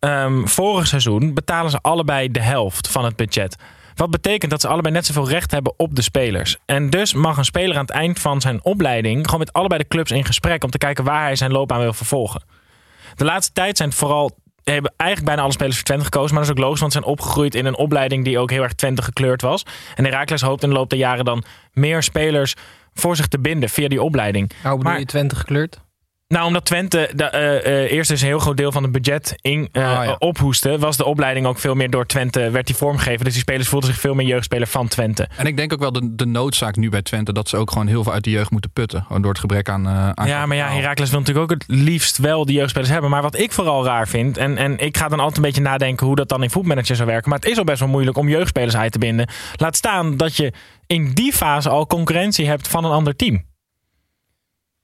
[0.00, 3.56] ehm, vorig seizoen betalen ze allebei de helft van het budget.
[3.94, 6.56] Wat betekent dat ze allebei net zoveel recht hebben op de spelers.
[6.66, 9.88] En dus mag een speler aan het eind van zijn opleiding gewoon met allebei de
[9.88, 12.42] clubs in gesprek om te kijken waar hij zijn loopbaan wil vervolgen.
[13.14, 14.30] De laatste tijd zijn het vooral
[14.72, 16.34] hebben eigenlijk bijna alle spelers voor Twente gekozen.
[16.34, 18.62] Maar dat is ook logisch, want ze zijn opgegroeid in een opleiding die ook heel
[18.62, 19.66] erg Twente gekleurd was.
[19.94, 22.54] En Heracles hoopt in de loop der jaren dan meer spelers
[22.94, 24.50] voor zich te binden via die opleiding.
[24.62, 25.80] Nou, bedoel Maar- je Twente gekleurd?
[26.28, 29.34] Nou, omdat Twente de, eh, eh, eerst dus een heel groot deel van het budget
[29.40, 30.16] in, eh, Ah, ja.
[30.18, 33.24] ophoestte, was de opleiding ook veel meer door Twente, werd die vormgegeven.
[33.24, 35.28] Dus die spelers voelden zich veel meer jeugdspeler van Twente.
[35.36, 37.86] En ik denk ook wel de, de noodzaak nu bij Twente dat ze ook gewoon
[37.86, 39.06] heel veel uit de jeugd moeten putten.
[39.08, 39.88] Door het gebrek aan.
[39.88, 40.68] aan Ja, maar ja.
[40.68, 43.10] Herakles wil natuurlijk ook het liefst wel die jeugdspelers hebben.
[43.10, 46.06] Maar wat ik vooral raar vind, en, en ik ga dan altijd een beetje nadenken
[46.06, 47.30] hoe dat dan in voetmanager zou werken.
[47.30, 49.28] Maar het is al best wel moeilijk om jeugdspelers uit te binden.
[49.56, 50.52] Laat staan dat je
[50.86, 53.44] in die fase al concurrentie hebt van een ander team.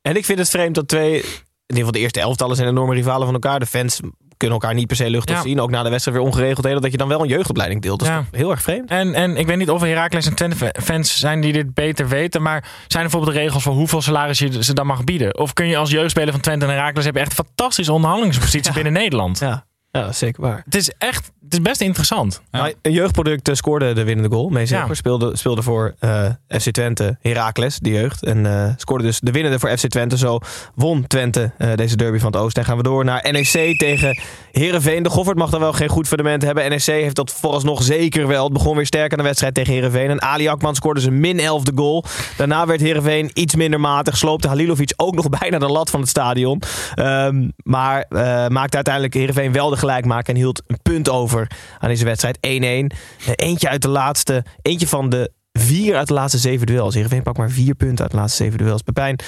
[0.02, 2.94] En ik vind het vreemd dat twee, in ieder geval de eerste elftallen zijn enorme
[2.94, 3.60] rivalen van elkaar.
[3.60, 4.00] De fans
[4.36, 5.42] kunnen elkaar niet per se luchtig Ja.
[5.42, 5.60] zien.
[5.60, 6.82] Ook na de wedstrijd weer ongeregeldheden.
[6.82, 7.98] Dat je dan wel een jeugdopleiding deelt.
[7.98, 8.24] Dat is Ja.
[8.30, 8.90] heel erg vreemd.
[8.90, 12.08] En, en ik weet niet of er Herakles en Twente fans zijn die dit beter
[12.08, 12.42] weten.
[12.42, 15.38] Maar zijn er bijvoorbeeld regels voor hoeveel salaris je ze dan mag bieden?
[15.38, 18.92] Of kun je als jeugdspeler van Twente en Herakles hebben echt een fantastische onderhandelingspositie binnen
[18.92, 19.38] Nederland?
[19.38, 20.62] Ja, ja zeker waar.
[20.64, 22.42] Het is echt, het is best interessant.
[22.50, 24.48] Maar een jeugdproduct eh, scoorde de winnende goal.
[24.48, 24.94] Mees Ja.
[24.94, 28.24] Speelde, speelde voor eh, FC Twente Heracles, de jeugd.
[28.24, 30.18] En eh, scoorde dus de winnende voor FC Twente.
[30.18, 30.38] Zo
[30.74, 32.62] won Twente eh, deze derby van het Oosten.
[32.62, 34.18] En gaan we door naar NEC tegen
[34.52, 35.02] Herenveen.
[35.02, 36.68] De Goffert mag dan wel geen goed fundament hebben.
[36.68, 38.44] NEC heeft dat vooralsnog zeker wel.
[38.44, 40.10] Het begon weer sterk aan de wedstrijd tegen Herenveen.
[40.10, 42.04] En Ali Akman scoorde zijn min 11e goal.
[42.36, 44.16] Daarna werd Herenveen iets minder matig.
[44.16, 46.62] Sloopte Halilovic ook nog bijna de lat van het stadion.
[46.94, 50.34] Ehm, maar eh, maakte uiteindelijk Herenveen wel de gelijkmaker.
[50.34, 52.36] En hield een punt over aan deze wedstrijd.
[52.36, 52.40] 1-1.
[52.40, 52.86] Eh,
[53.36, 54.44] eentje uit de laatste.
[54.62, 56.94] Eentje van de vier uit de laatste zeven duels.
[56.94, 58.82] Heerenveen pakt maar vier punten uit de laatste zeven duels.
[58.82, 59.18] Pepijn.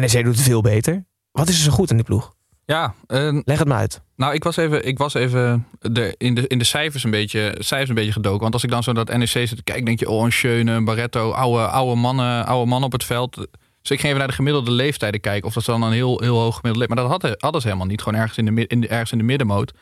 [0.00, 1.04] NEC doet het veel beter.
[1.32, 2.36] Wat is er zo goed in die ploeg?
[2.64, 4.00] Ja, eh, Leg het maar uit.
[4.16, 7.54] nou, ik was even, ik was even de, in, de, in de cijfers een, beetje,
[7.58, 8.40] cijfers een beetje gedoken.
[8.40, 10.32] Want als ik dan zo naar dat NEC zit te kijken, denk je, oh, een
[10.32, 13.46] Schöne, Barretto, oude, oude, mannen, oude mannen op het veld.
[13.88, 15.48] Dus ik ging even naar de gemiddelde leeftijden kijken.
[15.48, 16.88] Of dat dan een heel, heel hoog gemiddeld leeftijd.
[16.88, 18.02] Maar dat hadden, hadden ze helemaal niet.
[18.02, 19.72] Gewoon ergens in de, in de, ergens in de middenmoot.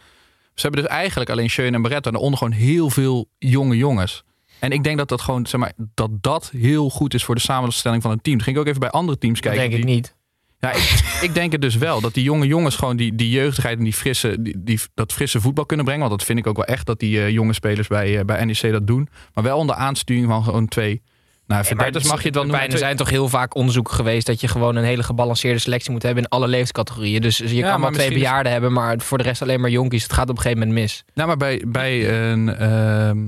[0.54, 2.06] Ze hebben dus eigenlijk alleen Schöne en Barretto.
[2.06, 4.24] En daaronder gewoon heel veel jonge jongens.
[4.58, 7.40] En ik denk dat dat gewoon, zeg maar, dat dat heel goed is voor de
[7.40, 8.36] samenstelling van een team.
[8.36, 9.70] Toen ging ik ook even bij andere teams Dat kijken.
[9.70, 10.14] denk ik die- niet.
[10.58, 12.00] ja, ik, ik denk het dus wel.
[12.00, 15.40] Dat die jonge jongens gewoon die, die jeugdigheid en die frisse, die, die, dat frisse
[15.40, 16.06] voetbal kunnen brengen.
[16.08, 18.44] Want dat vind ik ook wel echt dat die eh, jonge spelers bij, eh, bij
[18.44, 19.08] NEC dat doen.
[19.34, 21.02] Maar wel onder aansturing van gewoon twee.
[21.46, 22.70] Nou, verdedigers mag je het wel noemen.
[22.70, 26.02] Er zijn toch heel vaak onderzoeken geweest dat je gewoon een hele gebalanceerde selectie moet
[26.02, 27.20] hebben in alle leeftijdscategorieën.
[27.20, 29.60] Dus je Ja, kan maar wel twee is- bejaarden hebben, maar voor de rest alleen
[29.60, 30.02] maar jonkies.
[30.02, 31.04] Het gaat op een gegeven moment mis.
[31.14, 33.18] Nou, maar bij, bij een ehm,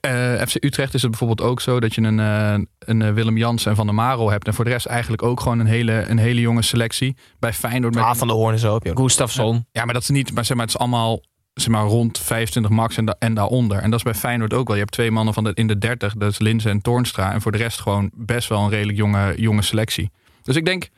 [0.00, 3.36] eh, eh, FC Utrecht is het bijvoorbeeld ook zo dat je een, eh, een Willem
[3.36, 4.46] Jans en Van der Marel hebt.
[4.46, 7.16] En voor de rest eigenlijk ook gewoon een hele, een hele jonge selectie.
[7.38, 8.88] Bij Feyenoord met Ah, van de Hoorn je ook.
[8.94, 9.66] Gustafsson.
[9.72, 10.34] Ja, maar dat is niet.
[10.34, 11.20] Maar zeg maar, het is allemaal
[11.54, 13.78] zeg maar, rond 25 max en, da- en daaronder.
[13.78, 14.76] En dat is bij Feyenoord ook wel.
[14.76, 17.32] Je hebt twee mannen van de, in de 30, dat is Linzen en Toornstra.
[17.32, 20.10] En voor de rest gewoon best wel een redelijk jonge, jonge selectie.
[20.42, 20.88] Dus ik denk,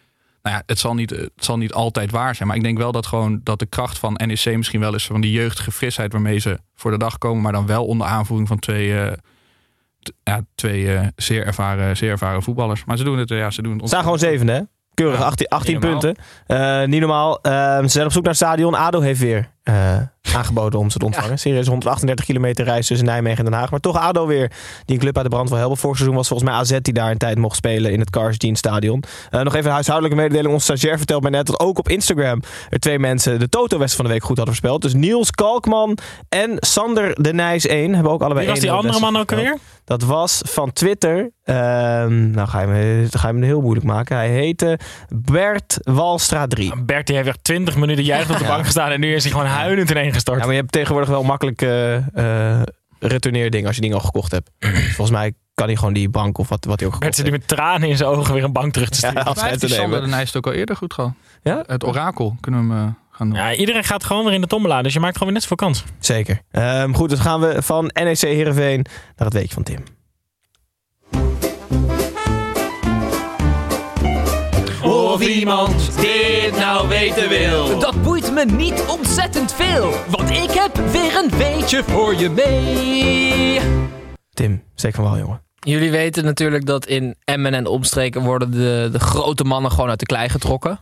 [0.43, 2.49] nou ja, het zal, niet, het zal niet altijd waar zijn.
[2.49, 5.21] Maar ik denk wel dat gewoon dat de kracht van NEC misschien wel is van
[5.21, 7.43] die jeugdige frisheid waarmee ze voor de dag komen.
[7.43, 9.13] Maar dan wel onder aanvoering van twee, eh,
[10.23, 12.85] ja, twee eh, zeer, ervaren, zeer ervaren voetballers.
[12.85, 14.61] Maar ze doen het, eh, ja, ze doen het Ze staan gewoon zevende, hè?
[14.95, 16.01] Keurig, Ja, 18, 18 niet normaal.
[16.01, 16.25] punten.
[16.47, 17.39] Eh, niet normaal.
[17.43, 18.75] Ze zijn op zoek naar het stadion.
[18.75, 19.97] ADO heeft weer eh,
[20.35, 21.39] aangeboden om ze te ontvangen.
[21.39, 23.71] Serieus 138 kilometer reis tussen Nijmegen en Den Haag.
[23.71, 24.51] Maar toch ADO weer,
[24.85, 25.79] die een club uit de brand wil helpen.
[25.79, 28.37] Vorig seizoen was volgens mij AZ die daar een tijd mocht spelen in het Cars
[28.39, 29.03] Jean Stadion.
[29.31, 30.53] Eh, nog even een huishoudelijke mededeling.
[30.53, 34.05] Onze stagiair vertelt mij net dat ook op Instagram er twee mensen de Toto-west van
[34.05, 34.83] de week goed hadden voorspeld.
[34.83, 38.73] Dus Niels Kalkman en Sander de Nijs 1 hebben ook allebei Wie was die 1-0
[38.73, 39.59] andere man ook alweer?
[39.85, 41.31] Dat was van Twitter.
[41.45, 44.17] Ehm, nou ga je, me, ga je me heel moeilijk maken.
[44.17, 44.79] Hij heette
[45.09, 46.73] Bert Walstra 3.
[46.85, 49.33] Bert die heeft echt 20 minuten juist op de bank gestaan en nu is hij
[49.33, 51.97] gewoon huilend ineen Ja, maar je hebt tegenwoordig wel makkelijk eh
[52.57, 52.63] eh
[52.99, 54.51] retourneerdingen als je dingen al gekocht hebt.
[54.59, 57.31] Volgens mij kan hij gewoon die bank of wat, wat hij ook gekocht heeft.
[57.31, 59.15] met tranen in zijn ogen weer een bank terug te sturen.
[59.25, 60.03] Ja, Ja, te Die Sander nemen.
[60.03, 61.13] de Nijs het ook al eerder goed gehad.
[61.43, 61.63] Ja?
[61.67, 63.51] Het orakel kunnen we hem gaan doen.
[63.53, 65.85] iedereen gaat gewoon weer in de tombola, dus je maakt gewoon weer net zoveel kans.
[65.99, 66.41] Zeker.
[66.51, 69.79] Ehm, goed, dus gaan we van NEC Heerenveen naar het weekje van Tim.
[74.83, 77.79] Of iemand dit nou weten wil.
[77.79, 78.03] Dat
[78.35, 79.93] me niet ontzettend veel.
[80.09, 83.61] Want ik heb weer een weetje voor je mee.
[84.31, 85.43] Tim, van wel, jongen.
[85.55, 89.99] Jullie weten natuurlijk dat in Emmen en omstreken worden de, de grote mannen gewoon uit
[89.99, 90.81] de klei getrokken.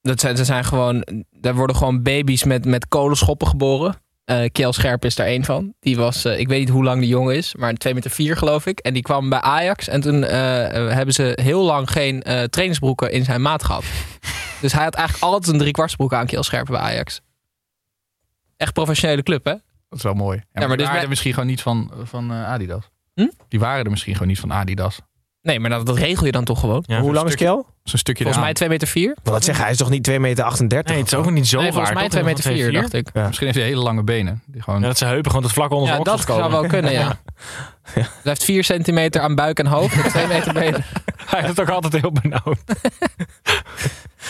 [0.00, 3.94] Dat zijn, ze zijn gewoon, daar worden gewoon baby's met, met kolenschoppen geboren.
[4.24, 5.74] Eh Kjell Scherp is daar één van.
[5.80, 8.36] Die was, eh, ik weet niet hoe lang die jongen is, maar 2 meter 4
[8.36, 8.78] geloof ik.
[8.78, 10.38] En die kwam bij Ajax en toen eh,
[10.94, 13.84] hebben ze heel lang geen trainingsbroeken in zijn maat gehad.
[14.64, 17.20] Dus hij had eigenlijk altijd een driekwartsbroek aan Kjell Scherp bij Ajax.
[18.56, 19.50] Echt professionele club, hè?
[19.88, 20.36] Dat is wel mooi.
[20.36, 22.90] Ja, maar, maar die dus waren bij- er misschien gewoon niet van, van eh, Adidas.
[23.14, 23.26] Hm?
[23.48, 25.00] Die waren er misschien gewoon niet van Adidas.
[25.42, 26.84] Nee, maar dat, dat regel je dan toch gewoon?
[26.86, 27.62] Ja, Hoe lang is Kjell?
[27.82, 28.54] Zo'n stukje Volgens mij eraan.
[28.54, 29.16] 2 meter 4.
[29.22, 30.90] Wat dat zeggen, hij is toch niet 2 meter 38?
[30.92, 32.12] Nee, het is ook niet zo Nee, volgens mij toch?
[32.12, 32.72] 2 meter Van 4, 2,4?
[32.80, 33.12] dacht ik.
[33.14, 34.42] Misschien heeft hij hele lange benen.
[34.46, 34.80] Die gewoon...
[34.80, 36.92] Ja, dat zijn heupen gewoon tot vlak onder Ja, zijn dat oksels zou wel kunnen,
[36.92, 37.06] ja.
[37.92, 40.84] Hij heeft 4 centimeter aan buik en hoofd en 2 meter benen.
[41.30, 42.58] Hij heeft het ook altijd heel benauwd.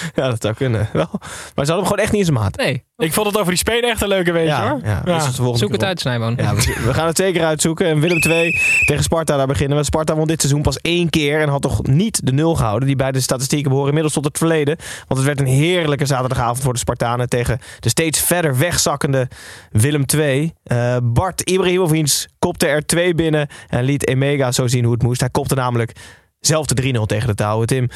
[0.15, 0.89] Ja, dat zou kunnen.
[0.93, 1.09] Wel.
[1.11, 1.21] Maar
[1.65, 2.57] ze hadden hem gewoon echt niet in zijn maat.
[2.57, 4.81] Nee, Ik vond het over die spelen echt een leuke weetje Ja, hoor.
[5.05, 5.83] ja, zoek het op.
[5.83, 6.35] uit, Snijboon.
[6.37, 7.87] Ja, we, we gaan het zeker uitzoeken.
[7.87, 8.51] En Willem 2
[8.85, 9.85] tegen Sparta, daar beginnen we.
[9.85, 12.87] Sparta won dit seizoen pas één keer en had toch niet de nul gehouden.
[12.87, 14.77] Die bij de statistieken behoren inmiddels tot het verleden.
[15.09, 19.29] Want het werd een heerlijke zaterdagavond voor de Spartanen tegen de steeds verder wegzakkende
[19.71, 20.53] Willem 2.
[20.63, 25.21] Eh, Bart Ibrahimovic kopte er twee binnen en liet Emega zo zien hoe het moest.
[25.21, 25.93] Hij kopte namelijk
[26.41, 27.67] zelf de 3-0 tegen de touwen.
[27.67, 27.89] Tim,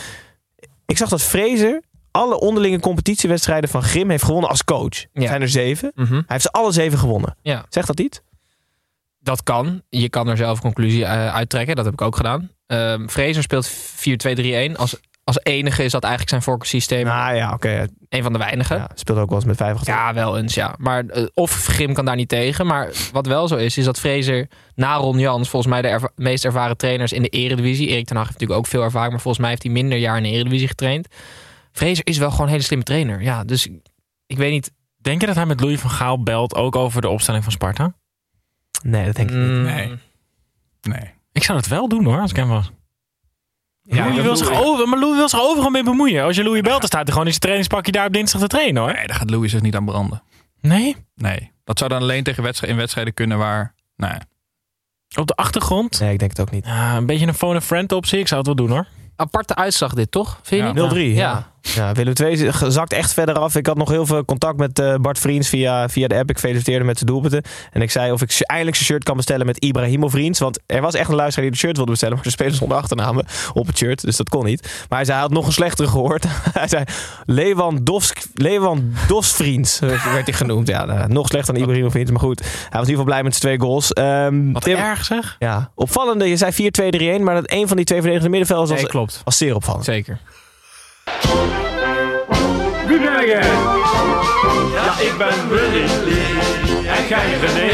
[0.86, 5.02] ik zag dat Fraser alle onderlinge competitiewedstrijden van Grim heeft gewonnen als coach.
[5.12, 5.92] Er zijn er zeven.
[5.94, 6.12] Mhm.
[6.12, 7.36] Hij heeft ze alle zeven gewonnen.
[7.68, 8.20] Zegt dat iets?
[9.20, 9.82] Dat kan.
[9.88, 11.76] Je kan er zelf een conclusie eh, uittrekken.
[11.76, 12.50] Dat heb ik ook gedaan.
[12.66, 13.70] Ehm Fraser speelt
[14.72, 14.76] 4-2-3-1.
[14.76, 17.04] Als, als enige is dat eigenlijk zijn voorkeurssysteem.
[17.04, 17.86] Nou ja, oké.
[18.08, 18.76] Een van de weinigen.
[18.76, 19.86] Ja, speelt ook wel eens met vijf.
[19.86, 20.74] Ja, wel eens, ja.
[20.78, 22.66] Maar, eh, of Grim kan daar niet tegen.
[22.66, 25.48] Maar wat wel zo is, is dat Fraser na Ron Jans...
[25.48, 27.88] volgens mij de erva- meest ervaren trainers in de eredivisie...
[27.88, 29.12] Erik ten Hag heeft natuurlijk ook veel ervaring...
[29.12, 31.08] maar volgens mij heeft hij minder jaar in de eredivisie getraind.
[31.72, 33.22] Fraser is wel gewoon een hele slimme trainer.
[33.22, 33.86] Ja, dus ik-
[34.26, 34.72] ik weet niet...
[35.00, 37.94] Denk je dat hij met Louis van Gaal belt ook over de opstelling van Sparta?
[38.82, 39.46] Nee, dat denk ik niet.
[39.46, 39.92] mm, Nee.
[40.80, 41.10] Nee.
[41.32, 42.70] Ik zou het wel doen hoor, als ik hem was.
[43.82, 46.24] Ja, Louis wil zich over, maar Louis wil zich overal mee bemoeien.
[46.24, 48.46] Als je Louis belt, dan staat hij gewoon in zijn trainingspakje daar op dinsdag te
[48.46, 48.92] trainen hoor.
[48.92, 50.22] Nee, daar gaat Louis zich niet aan branden.
[50.60, 50.96] Nee?
[51.14, 51.52] Nee.
[51.64, 53.74] Dat zou dan alleen tegen wedstrijden, in wedstrijden kunnen waar...
[53.96, 54.18] Nee.
[55.18, 56.00] Op de achtergrond?
[56.00, 56.66] Nee, ik denk het ook niet.
[56.66, 58.18] Ja, een beetje een phone a friend optie.
[58.18, 58.86] Ik zou het wel doen hoor.
[59.16, 60.38] Aparte uitslag dit, toch?
[60.42, 60.88] Vind je Ja.
[60.88, 60.92] niet?
[60.92, 60.96] 0-3.
[61.14, 61.14] Ja.
[61.14, 61.52] Ja.
[61.60, 61.92] Ja.
[61.92, 63.56] Willem II zakt echt verder af.
[63.56, 66.30] Ik had nog heel veel contact met eh, Bart Vriends via, via de app.
[66.30, 67.42] Ik feliciteerde met zijn doelpunten.
[67.72, 70.38] En ik zei of ik eindelijk zijn shirt kan bestellen met Ibrahimo Vriends.
[70.38, 72.14] Want er was echt een luisteraar die de shirt wilde bestellen.
[72.14, 74.00] Maar de spelers zonder achternamen op het shirt.
[74.04, 74.62] Dus dat kon niet.
[74.88, 76.24] Maar hij zei, hij had nog een slechtere gehoord.
[76.52, 76.84] hij zei,
[77.26, 80.68] Lewandowski-Vriends werd hij genoemd.
[80.68, 82.10] Ja, nou, nog slechter dan Ibrahimo Vriends.
[82.10, 83.92] Maar goed, hij was in ieder geval blij met zijn twee goals.
[83.92, 85.36] Ehm, Wat Tim- erg zeg.
[85.38, 86.28] Ja, opvallende.
[86.28, 86.52] Je zei
[87.20, 87.22] 4-2-3-1.
[87.22, 89.20] Maar dat een van die twee verdedigende middenvelders was, Nee, klopt.
[89.24, 89.84] was zeer opvallend.
[89.84, 90.18] Zeker.
[94.74, 95.84] Ja, ik ben Willy
[96.86, 97.70] en jij René.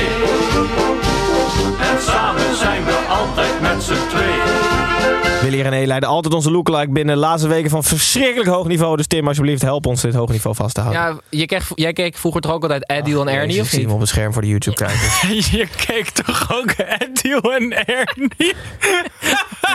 [1.80, 5.42] En samen zijn we altijd met z'n twee.
[5.42, 7.16] Willy en René leiden altijd onze lookalike binnen.
[7.16, 8.96] Laatste weken van verschrikkelijk hoog niveau.
[8.96, 11.02] Dus Tim, alsjeblieft, help ons dit hoog niveau vast te houden.
[11.02, 13.82] Ja, je kreeg, jij keek vroeger toch ook altijd Adil en Ernie, of ik zie
[13.82, 15.20] hem op het scherm voor de YouTube-kijkers.
[15.50, 18.54] Je keek toch ook Edil en Ernie?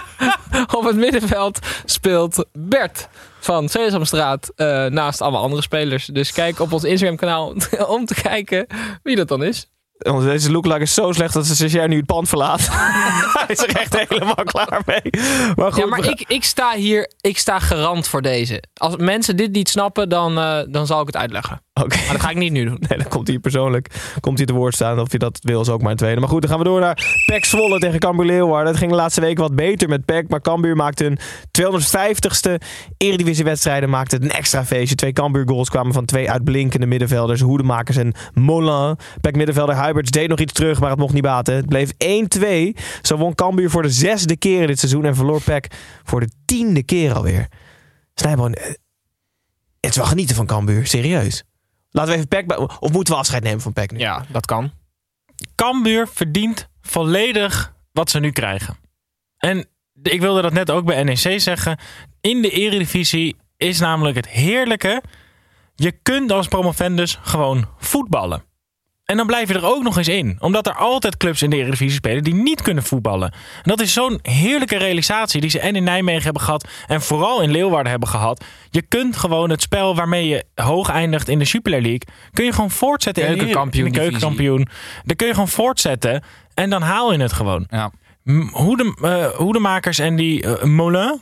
[0.78, 3.08] Op het middenveld speelt Bert
[3.40, 6.06] van Sesamstraat eh, naast alle andere spelers.
[6.06, 7.56] Dus kijk op ons Instagram-kanaal
[7.96, 8.68] om te kijken
[9.04, 9.70] wie dat dan is.
[9.98, 12.68] Want Deze lookalike is zo slecht dat ze jij nu het pand verlaat.
[13.40, 15.02] Hij is er echt helemaal klaar mee.
[15.56, 18.64] Maar goed, ja, maar ik, ik sta hier, ik sta garant voor deze.
[18.74, 21.62] Als mensen dit niet snappen, dan, eh, dan zal ik het uitleggen.
[21.88, 22.78] Maar dat ga ik niet nu doen.
[22.88, 23.88] Nee, dan komt hij persoonlijk
[24.20, 25.00] komt hij te woord staan.
[25.00, 26.20] Of je dat wil, is ook maar een tweede.
[26.20, 28.68] Maar goed, dan gaan we door naar PEC Zwolle tegen Cambuur Leeuwarden.
[28.68, 30.30] Het ging de laatste weken wat beter met PEC.
[30.30, 31.20] Maar Cambuur maakte hun
[31.62, 32.66] 250ste
[32.98, 33.90] Eredivisiewedstrijden.
[33.90, 34.96] Maakte het een extra feestje.
[34.96, 37.42] Twee Cambuur goals kwamen van twee uitblinkende middenvelders.
[37.42, 38.98] Hoedemakers en Molin.
[39.22, 41.56] PEC middenvelder Huiberts deed nog iets terug, maar het mocht niet baten.
[41.56, 42.80] Het bleef 1-2.
[43.02, 45.06] Zo won Cambuur voor de zesde keer in dit seizoen.
[45.06, 45.68] En verloor PEC
[46.04, 47.48] voor de tiende keer alweer.
[48.14, 48.66] Snijboon, eh,
[49.80, 50.88] het is wel genieten van Cambuur.
[50.88, 51.44] Serieus.
[51.90, 52.48] Laten we even PEC...
[52.48, 53.98] bij- Of moeten we afscheid nemen van PEC nu?
[54.00, 54.72] Ja, dat kan.
[55.56, 58.78] Cambuur verdient volledig wat ze nu krijgen.
[59.38, 59.68] En
[60.02, 61.78] ik wilde dat net ook bij NEC zeggen.
[62.22, 65.04] In de eredivisie is namelijk het heerlijke.
[65.76, 68.44] Je kunt als promovendus gewoon voetballen.
[69.10, 70.38] En dan blijf je er ook nog eens in.
[70.40, 73.32] Omdat er altijd clubs in de Eredivisie spelen die niet kunnen voetballen.
[73.32, 76.68] En dat is zo'n heerlijke realisatie die ze en in Nijmegen hebben gehad.
[76.88, 78.44] En vooral in Leeuwarden hebben gehad.
[78.70, 82.02] Je kunt gewoon het spel waarmee je hoog eindigt in de Super League.
[82.34, 83.38] Kun je gewoon voortzetten in de,
[83.92, 84.68] Keukenkampioen.
[85.06, 86.24] Dan kun je gewoon voortzetten.
[86.54, 87.68] En dan haal je het gewoon.
[87.70, 87.92] Ja.
[88.24, 91.22] M- Hoede, eh, hoedemakers en die eh, Moulin.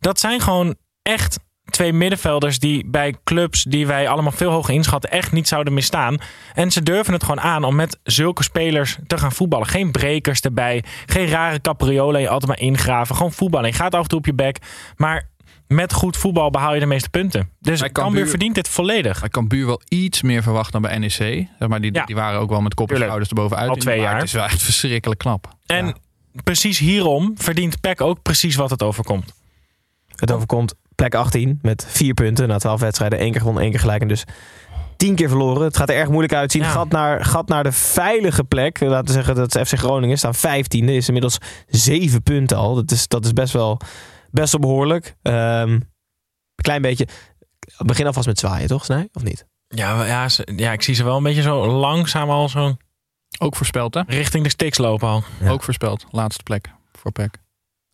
[0.00, 1.38] Dat zijn gewoon echt
[1.70, 6.16] twee middenvelders die bij clubs die wij allemaal veel hoger inschatten echt niet zouden misstaan.
[6.54, 9.66] En ze durven het gewoon aan om met zulke spelers te gaan voetballen.
[9.66, 10.84] Geen brekers erbij.
[11.06, 13.16] Geen rare capriolen je altijd maar ingraven.
[13.16, 13.68] Gewoon voetballen.
[13.70, 14.58] Je gaat af en toe op je bek.
[14.96, 15.30] Maar
[15.66, 17.50] met goed voetbal behaal je de meeste punten.
[17.60, 19.20] Dus Cambuur Cambuur- verdient dit volledig.
[19.20, 21.12] Bij Cambuur wel iets meer verwacht dan bij NEC.
[21.58, 22.04] Zeg maar, die, Ja.
[22.04, 23.68] die waren ook wel met kop en schouders erbovenuit.
[23.68, 24.14] Al twee jaar.
[24.14, 25.48] Het is wel echt verschrikkelijk knap.
[25.66, 25.94] En
[26.44, 29.32] precies hierom verdient PEC ook precies wat het overkomt.
[30.16, 30.74] Het overkomt
[31.08, 33.18] plek 18 met vier punten na 12 wedstrijden.
[33.18, 34.24] één keer gewonnen, één keer gelijk en dus
[34.96, 35.62] tien keer verloren.
[35.62, 36.62] Het gaat er erg moeilijk uitzien.
[36.62, 36.68] Ja.
[36.70, 38.80] Gat, naar, gat naar de veilige plek.
[38.80, 40.84] Laten we zeggen dat FC Groningen staan 15e.
[40.84, 41.38] Is inmiddels
[41.68, 42.74] zeven punten al.
[42.74, 43.80] Dat is, dat is best, wel,
[44.30, 45.16] best wel behoorlijk.
[45.22, 45.84] Ehm, een
[46.62, 47.06] klein beetje.
[47.78, 48.84] Begin alvast met zwaaien, toch?
[48.84, 49.08] Snij?
[49.12, 49.46] Of niet?
[49.68, 52.76] Ja, ja, ze- ja, ik zie ze wel een beetje zo langzaam al zo
[53.38, 54.02] Ook voorspeld, hè?
[54.06, 55.22] richting de sticks lopen al.
[55.40, 55.50] Ja.
[55.50, 56.04] Ook voorspeld.
[56.10, 57.36] Laatste plek voor PEC.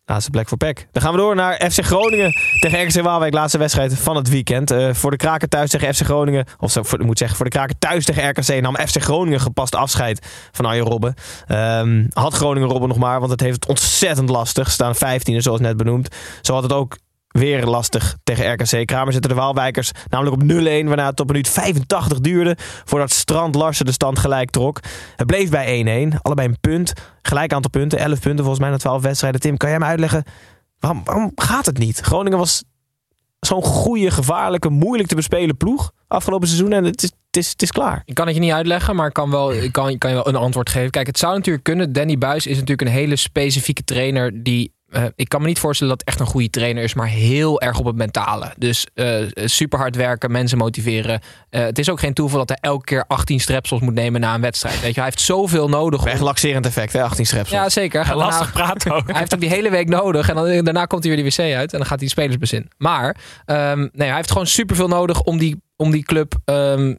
[0.09, 0.87] Laatste plek voor PEC.
[0.91, 3.33] Dan gaan we door naar FC Groningen tegen RKC Waalwijk.
[3.33, 4.71] Laatste wedstrijd van het weekend.
[4.71, 6.45] Eh, voor de Kraken thuis tegen FC Groningen.
[6.59, 9.39] Of zo, voor, ik moet zeggen, voor de Kraken thuis tegen RKC nam FC Groningen
[9.39, 11.13] gepast afscheid van Arjen Robben.
[11.47, 14.71] Ehm, had Groningen Robben nog maar, want het heeft het ontzettend lastig.
[14.71, 16.15] Staan 15e, zoals net benoemd.
[16.41, 16.97] Zo had het ook
[17.29, 18.85] weer lastig tegen RKC.
[18.85, 23.55] Kramer zette de Waalwijkers namelijk op 0-1, waarna het tot minuut 85 duurde voordat Strand
[23.55, 24.79] Larsen de stand gelijk trok.
[25.15, 28.77] Het bleef bij 1-1, allebei een punt, gelijk aantal punten, 11 punten volgens mij na
[28.77, 29.41] 12 wedstrijden.
[29.41, 30.23] Tim, kan jij me uitleggen,
[30.79, 31.99] waarom, waarom gaat het niet?
[31.99, 32.63] Groningen was
[33.39, 37.61] zo'n goede, gevaarlijke, moeilijk te bespelen ploeg afgelopen seizoen en het is, het is, het
[37.61, 38.01] is klaar.
[38.05, 40.27] Ik kan het je niet uitleggen, maar ik kan, wel, ik kan, kan je wel
[40.27, 40.89] een antwoord geven.
[40.89, 41.93] Kijk, het zou natuurlijk kunnen.
[41.93, 45.97] Danny Buis is natuurlijk een hele specifieke trainer die eh, ik kan me niet voorstellen
[45.97, 48.53] dat het echt een goede trainer is, maar heel erg op het mentale.
[48.57, 51.21] Dus uh, super hard werken, mensen motiveren.
[51.49, 54.35] Uh, het is ook geen toeval dat hij elke keer 18 strepsels moet nemen na
[54.35, 54.81] een wedstrijd.
[54.81, 56.05] Weet je, hij heeft zoveel nodig.
[56.05, 57.03] Echt laxerend effect, hè?
[57.03, 57.59] 18 strepsels.
[57.59, 58.05] Ja, zeker.
[58.05, 59.07] Hij lastig praten ook.
[59.07, 61.55] Hij heeft ook die hele week nodig en dan, daarna komt hij weer de wc
[61.55, 62.69] uit en dan gaat hij de spelers bezin.
[62.77, 63.15] Maar
[63.45, 66.97] um, nee, hij heeft gewoon super veel nodig om die, om die club um,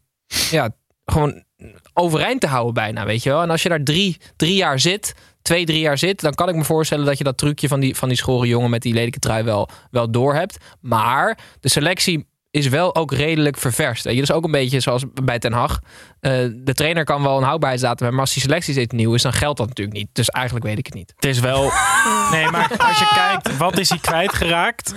[0.50, 0.70] ja,
[1.04, 1.44] gewoon
[1.92, 3.42] overeind te houden bijna, weet je wel.
[3.42, 5.14] En als je daar drie, drie jaar zit
[5.50, 7.96] twee, drie jaar zit, dan kan ik me voorstellen dat je dat trucje van die,
[7.96, 10.56] van die schore jongen met die lelijke trui wel, wel door hebt.
[10.80, 14.04] Maar de selectie is wel ook redelijk ververst.
[14.04, 15.80] Je, dus ook een beetje zoals bij Ten Hag.
[16.20, 19.22] Uh, de trainer kan wel een houdbaarheidsdatum hebben, maar als die selectie steeds nieuw is,
[19.22, 20.08] dan geldt dat natuurlijk niet.
[20.12, 21.12] Dus eigenlijk weet ik het niet.
[21.14, 21.62] Het is wel.
[22.32, 24.94] nee, maar als je kijkt, wat is hij kwijtgeraakt?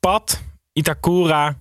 [0.00, 1.56] Pat, Itakura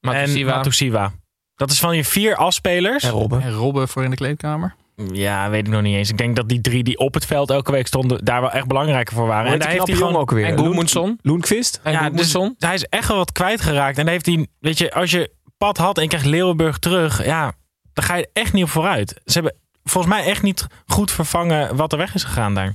[0.00, 0.50] Matusiwa.
[0.50, 1.12] en Matusiwa.
[1.54, 3.04] Dat is van je vier afspelers.
[3.04, 3.42] En Robben.
[3.42, 4.74] En Robben voor in de kleedkamer.
[5.12, 6.10] Ja, weet ik nog niet eens.
[6.10, 8.66] Ik denk dat die drie die op het veld elke week stonden, daar wel echt
[8.66, 9.52] belangrijker voor waren.
[9.52, 10.44] En daar heeft hij gewoon ook weer.
[10.44, 11.18] En Goedmundsson.
[11.22, 11.80] Loenquist.
[11.82, 13.98] En ja, dus hij is echt wel wat kwijtgeraakt.
[13.98, 17.52] En heeft hij, weet je, als je pad had en je krijgt Leeuwenburg terug, ja,
[17.92, 19.20] dan ga je echt niet op vooruit.
[19.24, 22.74] Ze hebben volgens mij echt niet goed vervangen wat er weg is gegaan daar.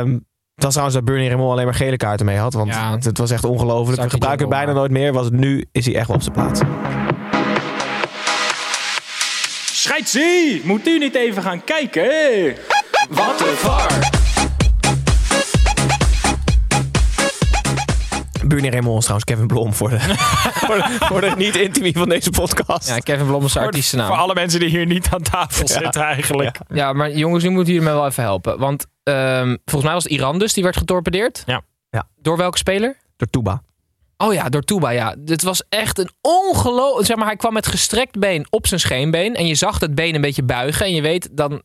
[0.00, 2.52] Um, het was trouwens dat Bernie Raymond alleen maar gele kaarten mee had.
[2.52, 4.02] Want ja, het, het was echt ongelooflijk.
[4.02, 5.12] We gebruiken het bijna nooit meer.
[5.12, 6.60] Was het nu is hij echt wel op zijn plaats.
[9.84, 10.60] Scheidsie!
[10.64, 12.56] Moet u niet even gaan kijken?
[13.08, 13.92] Wat een var!
[18.46, 19.98] Bernie Raymond is trouwens Kevin Blom voor de,
[20.66, 22.88] voor de, voor de niet-intimie van deze podcast.
[22.88, 24.06] Ja, Kevin Blom is artiestennaam.
[24.06, 25.80] Voor alle mensen die hier niet aan tafel ja.
[25.82, 26.58] zitten eigenlijk.
[26.68, 26.76] Ja.
[26.76, 26.92] ja.
[26.92, 28.58] maar jongens, nu moeten jullie me wel even helpen.
[28.58, 31.42] Want um, volgens mij was het Iran dus, die werd getorpedeerd.
[31.46, 31.62] Ja.
[31.90, 32.08] ja.
[32.16, 32.96] Door welke speler?
[33.16, 33.62] Door Touba.
[34.16, 35.14] Oh ja, door Touba, ja.
[35.18, 37.06] Dit was echt een ongelooflijk...
[37.06, 39.34] Zeg maar, hij kwam met gestrekt been op zijn scheenbeen.
[39.34, 40.86] En je zag het been een beetje buigen.
[40.86, 41.62] En je weet, dan,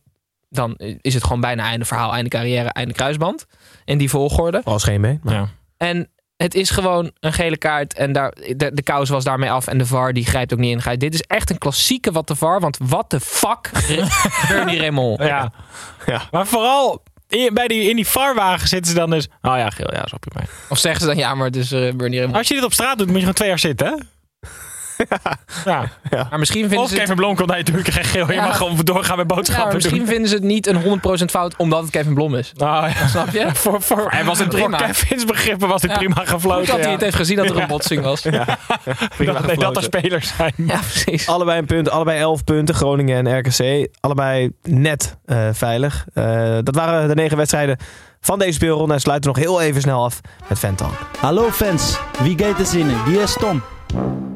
[0.48, 3.46] dan is het gewoon bijna einde verhaal, einde carrière, einde kruisband.
[3.84, 4.60] In die volgorde.
[4.64, 5.20] Als scheenbeen.
[5.24, 5.48] Ja.
[5.76, 7.94] En het is gewoon een gele kaart.
[7.94, 9.66] En daar, de, de kous was daarmee af.
[9.66, 10.98] En de VAR die grijpt ook niet in.
[10.98, 12.60] Dit is echt een klassieke wat de VAR.
[12.60, 13.70] Want wat de fuck,
[14.48, 15.22] Bernie Raymond.
[15.22, 15.52] Ja.
[16.06, 16.22] ja.
[16.30, 19.28] Maar vooral in, bij die, in die varwagen zitten ze dan dus...
[19.42, 20.46] Oh ja, geel, ja, zo prima.
[20.68, 22.38] Of zeggen ze dan, ja, maar dus uh, Bernie Raymond.
[22.38, 23.94] Als je dit op straat doet, moet je gewoon twee jaar zitten, hè?
[25.64, 25.84] Ja.
[26.10, 26.26] ja.
[26.30, 28.26] Maar misschien vinden of ze Kevin Blom komt naar je natuurlijk geen geel.
[28.26, 28.46] Je Ja.
[28.46, 30.06] mag gewoon doorgaan met boodschappen ja, misschien doen.
[30.06, 32.52] vinden ze het niet een 100% fout omdat het Kevin Blom is.
[32.56, 33.06] Nou, ja.
[33.08, 33.48] Snap je?
[33.52, 34.78] voor, voor, Hij was het prima.
[34.78, 35.96] Voor Kevin's begrippen was Ja.
[35.96, 36.66] prima Goed gefloten.
[36.66, 36.92] dat hij ja.
[36.92, 37.66] het heeft gezien dat er een Ja.
[37.66, 38.22] botsing was.
[38.30, 38.58] Ja,
[39.16, 40.52] Prima dat, nee, dat er spelers zijn.
[40.56, 41.26] precies.
[41.28, 42.74] Allebei een punt, allebei 11 punten.
[42.74, 43.88] Groningen en RKC.
[44.00, 46.04] Allebei net eh, veilig.
[46.14, 47.76] Eh, dat waren de negen wedstrijden
[48.20, 48.94] van deze speelronde.
[48.94, 50.90] En sluiten we nog heel even snel af met Vental.
[51.20, 53.04] Hallo fans, wie gaat er zinnen?
[53.04, 53.62] Wie is Tom?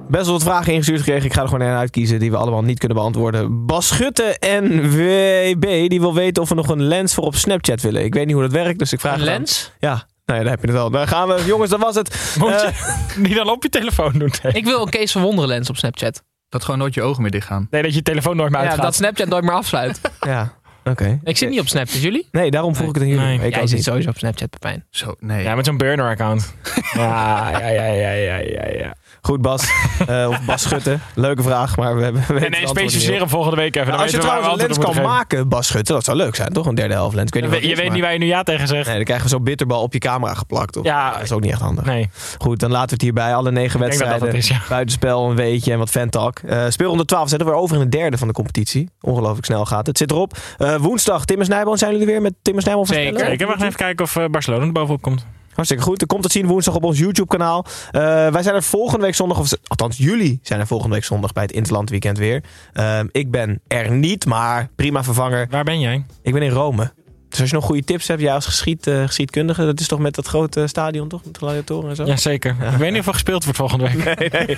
[0.08, 1.24] Best wel wat vragen ingestuurd gekregen.
[1.24, 3.66] Ik ga er gewoon een uitkiezen die we allemaal niet kunnen beantwoorden.
[3.66, 7.80] Bas Schutte en WB die wil weten of we nog een lens voor op Snapchat
[7.80, 8.04] willen.
[8.04, 9.70] Ik weet niet hoe dat werkt, dus ik vraag Een lens?
[9.78, 9.90] Ja,
[10.24, 10.90] nou ja, daar heb je het wel.
[10.90, 11.42] Daar gaan we.
[11.46, 12.34] Jongens, dat was het.
[12.38, 12.68] Moet Eh,
[13.14, 14.32] je niet dan op je telefoon doen.
[14.42, 16.22] Nee, Ik wil een Kees van Wonderen lens op Snapchat.
[16.48, 17.66] Dat gewoon nooit je ogen meer dicht gaan.
[17.70, 18.84] Nee, dat je telefoon nooit meer Ja, uitgaat.
[18.84, 20.00] dat Snapchat nooit meer afsluit.
[20.20, 20.52] ja,
[20.84, 21.18] oké.
[21.24, 22.28] Ik zit niet op Snapchat, jullie?
[22.32, 23.24] Nee, daarom vroeg ik het aan jullie.
[23.24, 23.46] Nee.
[23.46, 23.84] Ik Jij zit niet.
[23.84, 24.84] sowieso op Snapchat, Pepijn.
[24.90, 25.42] Zo, nee.
[25.42, 26.54] Ja, met zo'n burner-account.
[26.96, 28.94] ja, ja, ja, ja, ja, ja, ja.
[29.20, 29.64] Goed, Bas.
[30.06, 30.98] Eh, of Bas Schutte.
[31.14, 32.24] Leuke vraag, maar we hebben.
[32.28, 33.88] we Nee, nee, specificeer hem volgende week even.
[33.92, 35.92] Nou, Dan als je weten we waar trouwens we een lens kan maken, Bas Schutte,
[35.92, 36.66] dat zou leuk zijn, toch?
[36.66, 37.30] Een derde helft lens.
[37.30, 38.86] Ik weet niet Je weet niet waar je nu ja tegen zegt.
[38.86, 40.76] Nee, dan krijgen we zo'n bitterbal op je camera geplakt.
[40.76, 40.84] Of?
[40.84, 41.12] Ja.
[41.12, 41.84] dat is ook niet echt handig.
[41.84, 42.10] Nee.
[42.38, 43.34] Goed, dan laten we het hierbij.
[43.34, 44.28] Alle negen Ik denk dat dat wedstrijden.
[44.28, 44.74] het is, ja.
[44.74, 46.40] Buitenspel, een weetje en wat fantalk.
[46.44, 48.90] Uh, speelronde 12 zetten we weer over in de derde van de competitie.
[49.00, 49.86] Ongelooflijk snel gaat het.
[49.86, 50.36] Het zit erop.
[50.74, 51.78] Eh, woensdag, Timmers Nijboon.
[51.78, 53.02] Zijn jullie weer met Timmers Nijboon Zeker.
[53.02, 53.30] voorspellen?
[53.30, 55.26] Zeker, we gaan even kijken of eh, Barcelona er bovenop komt.
[55.54, 56.00] Hartstikke goed.
[56.00, 57.64] Er komt het zien woensdag op ons YouTube-kanaal.
[57.90, 61.32] Eh, wij zijn er volgende week zondag, of althans jullie zijn er volgende week zondag
[61.32, 62.42] bij het Interland Weekend weer.
[62.72, 65.46] Eh, ik ben er niet, maar prima vervanger.
[65.50, 66.04] Waar ben jij?
[66.22, 66.92] Ik ben in Rome.
[67.34, 69.98] Dus als je nog goede tips hebt, jij als geschied, eh, geschiedkundige, dat is toch
[69.98, 71.24] met dat grote stadion, toch?
[71.24, 72.04] Met de gladiatoren en zo?
[72.04, 72.56] Jazeker.
[72.72, 74.04] Ik weet niet of er gespeeld wordt volgende week.
[74.18, 74.56] Nee, nee.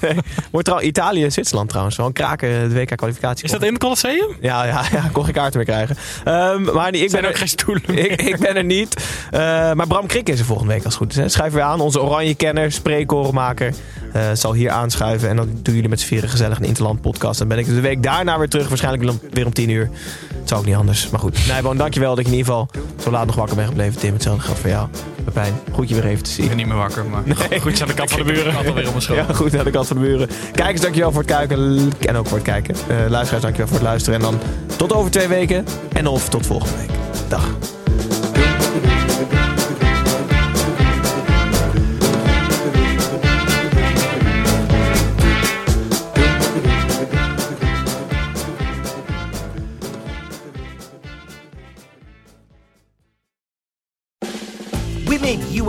[0.00, 0.18] nee.
[0.50, 1.96] Wordt trouw, Italië en Zwitserland trouwens.
[1.96, 3.44] Wel een kraken, de WK-kwalificatie.
[3.44, 4.36] Is dat in het Colosseum?
[4.40, 5.96] Ja, ja, ja, kon geen kaarten meer krijgen.
[6.24, 9.04] Ehm, maar ik Zijn ben ook geen stoelen ik, ik ben er niet.
[9.30, 9.40] Eh,
[9.72, 11.16] maar Bram Krik is er volgende week als het goed is.
[11.18, 11.28] Hè.
[11.28, 11.80] Schrijf weer aan.
[11.80, 13.74] Onze oranje-kenner, spreekkorenmaker.
[14.12, 15.28] eh, zal hier aanschuiven.
[15.28, 17.38] En dan doen jullie met z'n vieren gezellig een Interland podcast.
[17.38, 18.68] Dan ben ik de week daarna weer terug.
[18.68, 19.90] Waarschijnlijk weer om- weer om tien uur.
[20.38, 21.10] Het zou ook niet anders.
[21.10, 21.46] Maar goed.
[21.46, 22.68] Nijboon, dankjewel dat ik in ieder geval
[23.02, 24.00] zo laat nog wakker ben gebleven.
[24.00, 24.88] Tim, hetzelfde geldt voor jou.
[25.24, 26.42] Pepijn, goed je weer even te zien.
[26.42, 27.22] Ik ben niet meer wakker, maar
[27.60, 28.56] Goed, aan de kant van de buren.
[28.56, 29.18] alweer op mijn.
[29.28, 30.28] Ja, goed, aan de kant van de buren.
[30.52, 31.92] Kijkers, dankjewel voor het kijken.
[31.98, 32.74] En ook voor het kijken.
[32.74, 34.18] Eh, luisteraars, dankjewel voor het luisteren.
[34.18, 34.38] En dan
[34.76, 35.64] tot over twee weken.
[35.92, 36.90] En of tot volgende week.
[37.28, 37.77] Dag.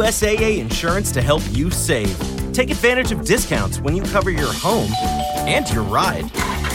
[0.10, 2.18] USAA insurance to help you save.
[2.52, 4.92] Take advantage of discounts when you cover your home
[5.48, 6.24] and your ride.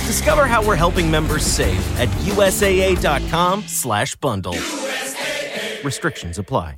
[0.06, 4.54] Discover how we're helping members save at USAA.com/bundle.
[5.82, 6.76] Restrictions apply.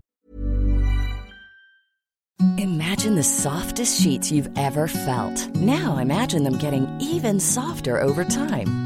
[2.57, 5.55] Imagine the softest sheets you've ever felt.
[5.57, 8.86] Now imagine them getting even softer over time.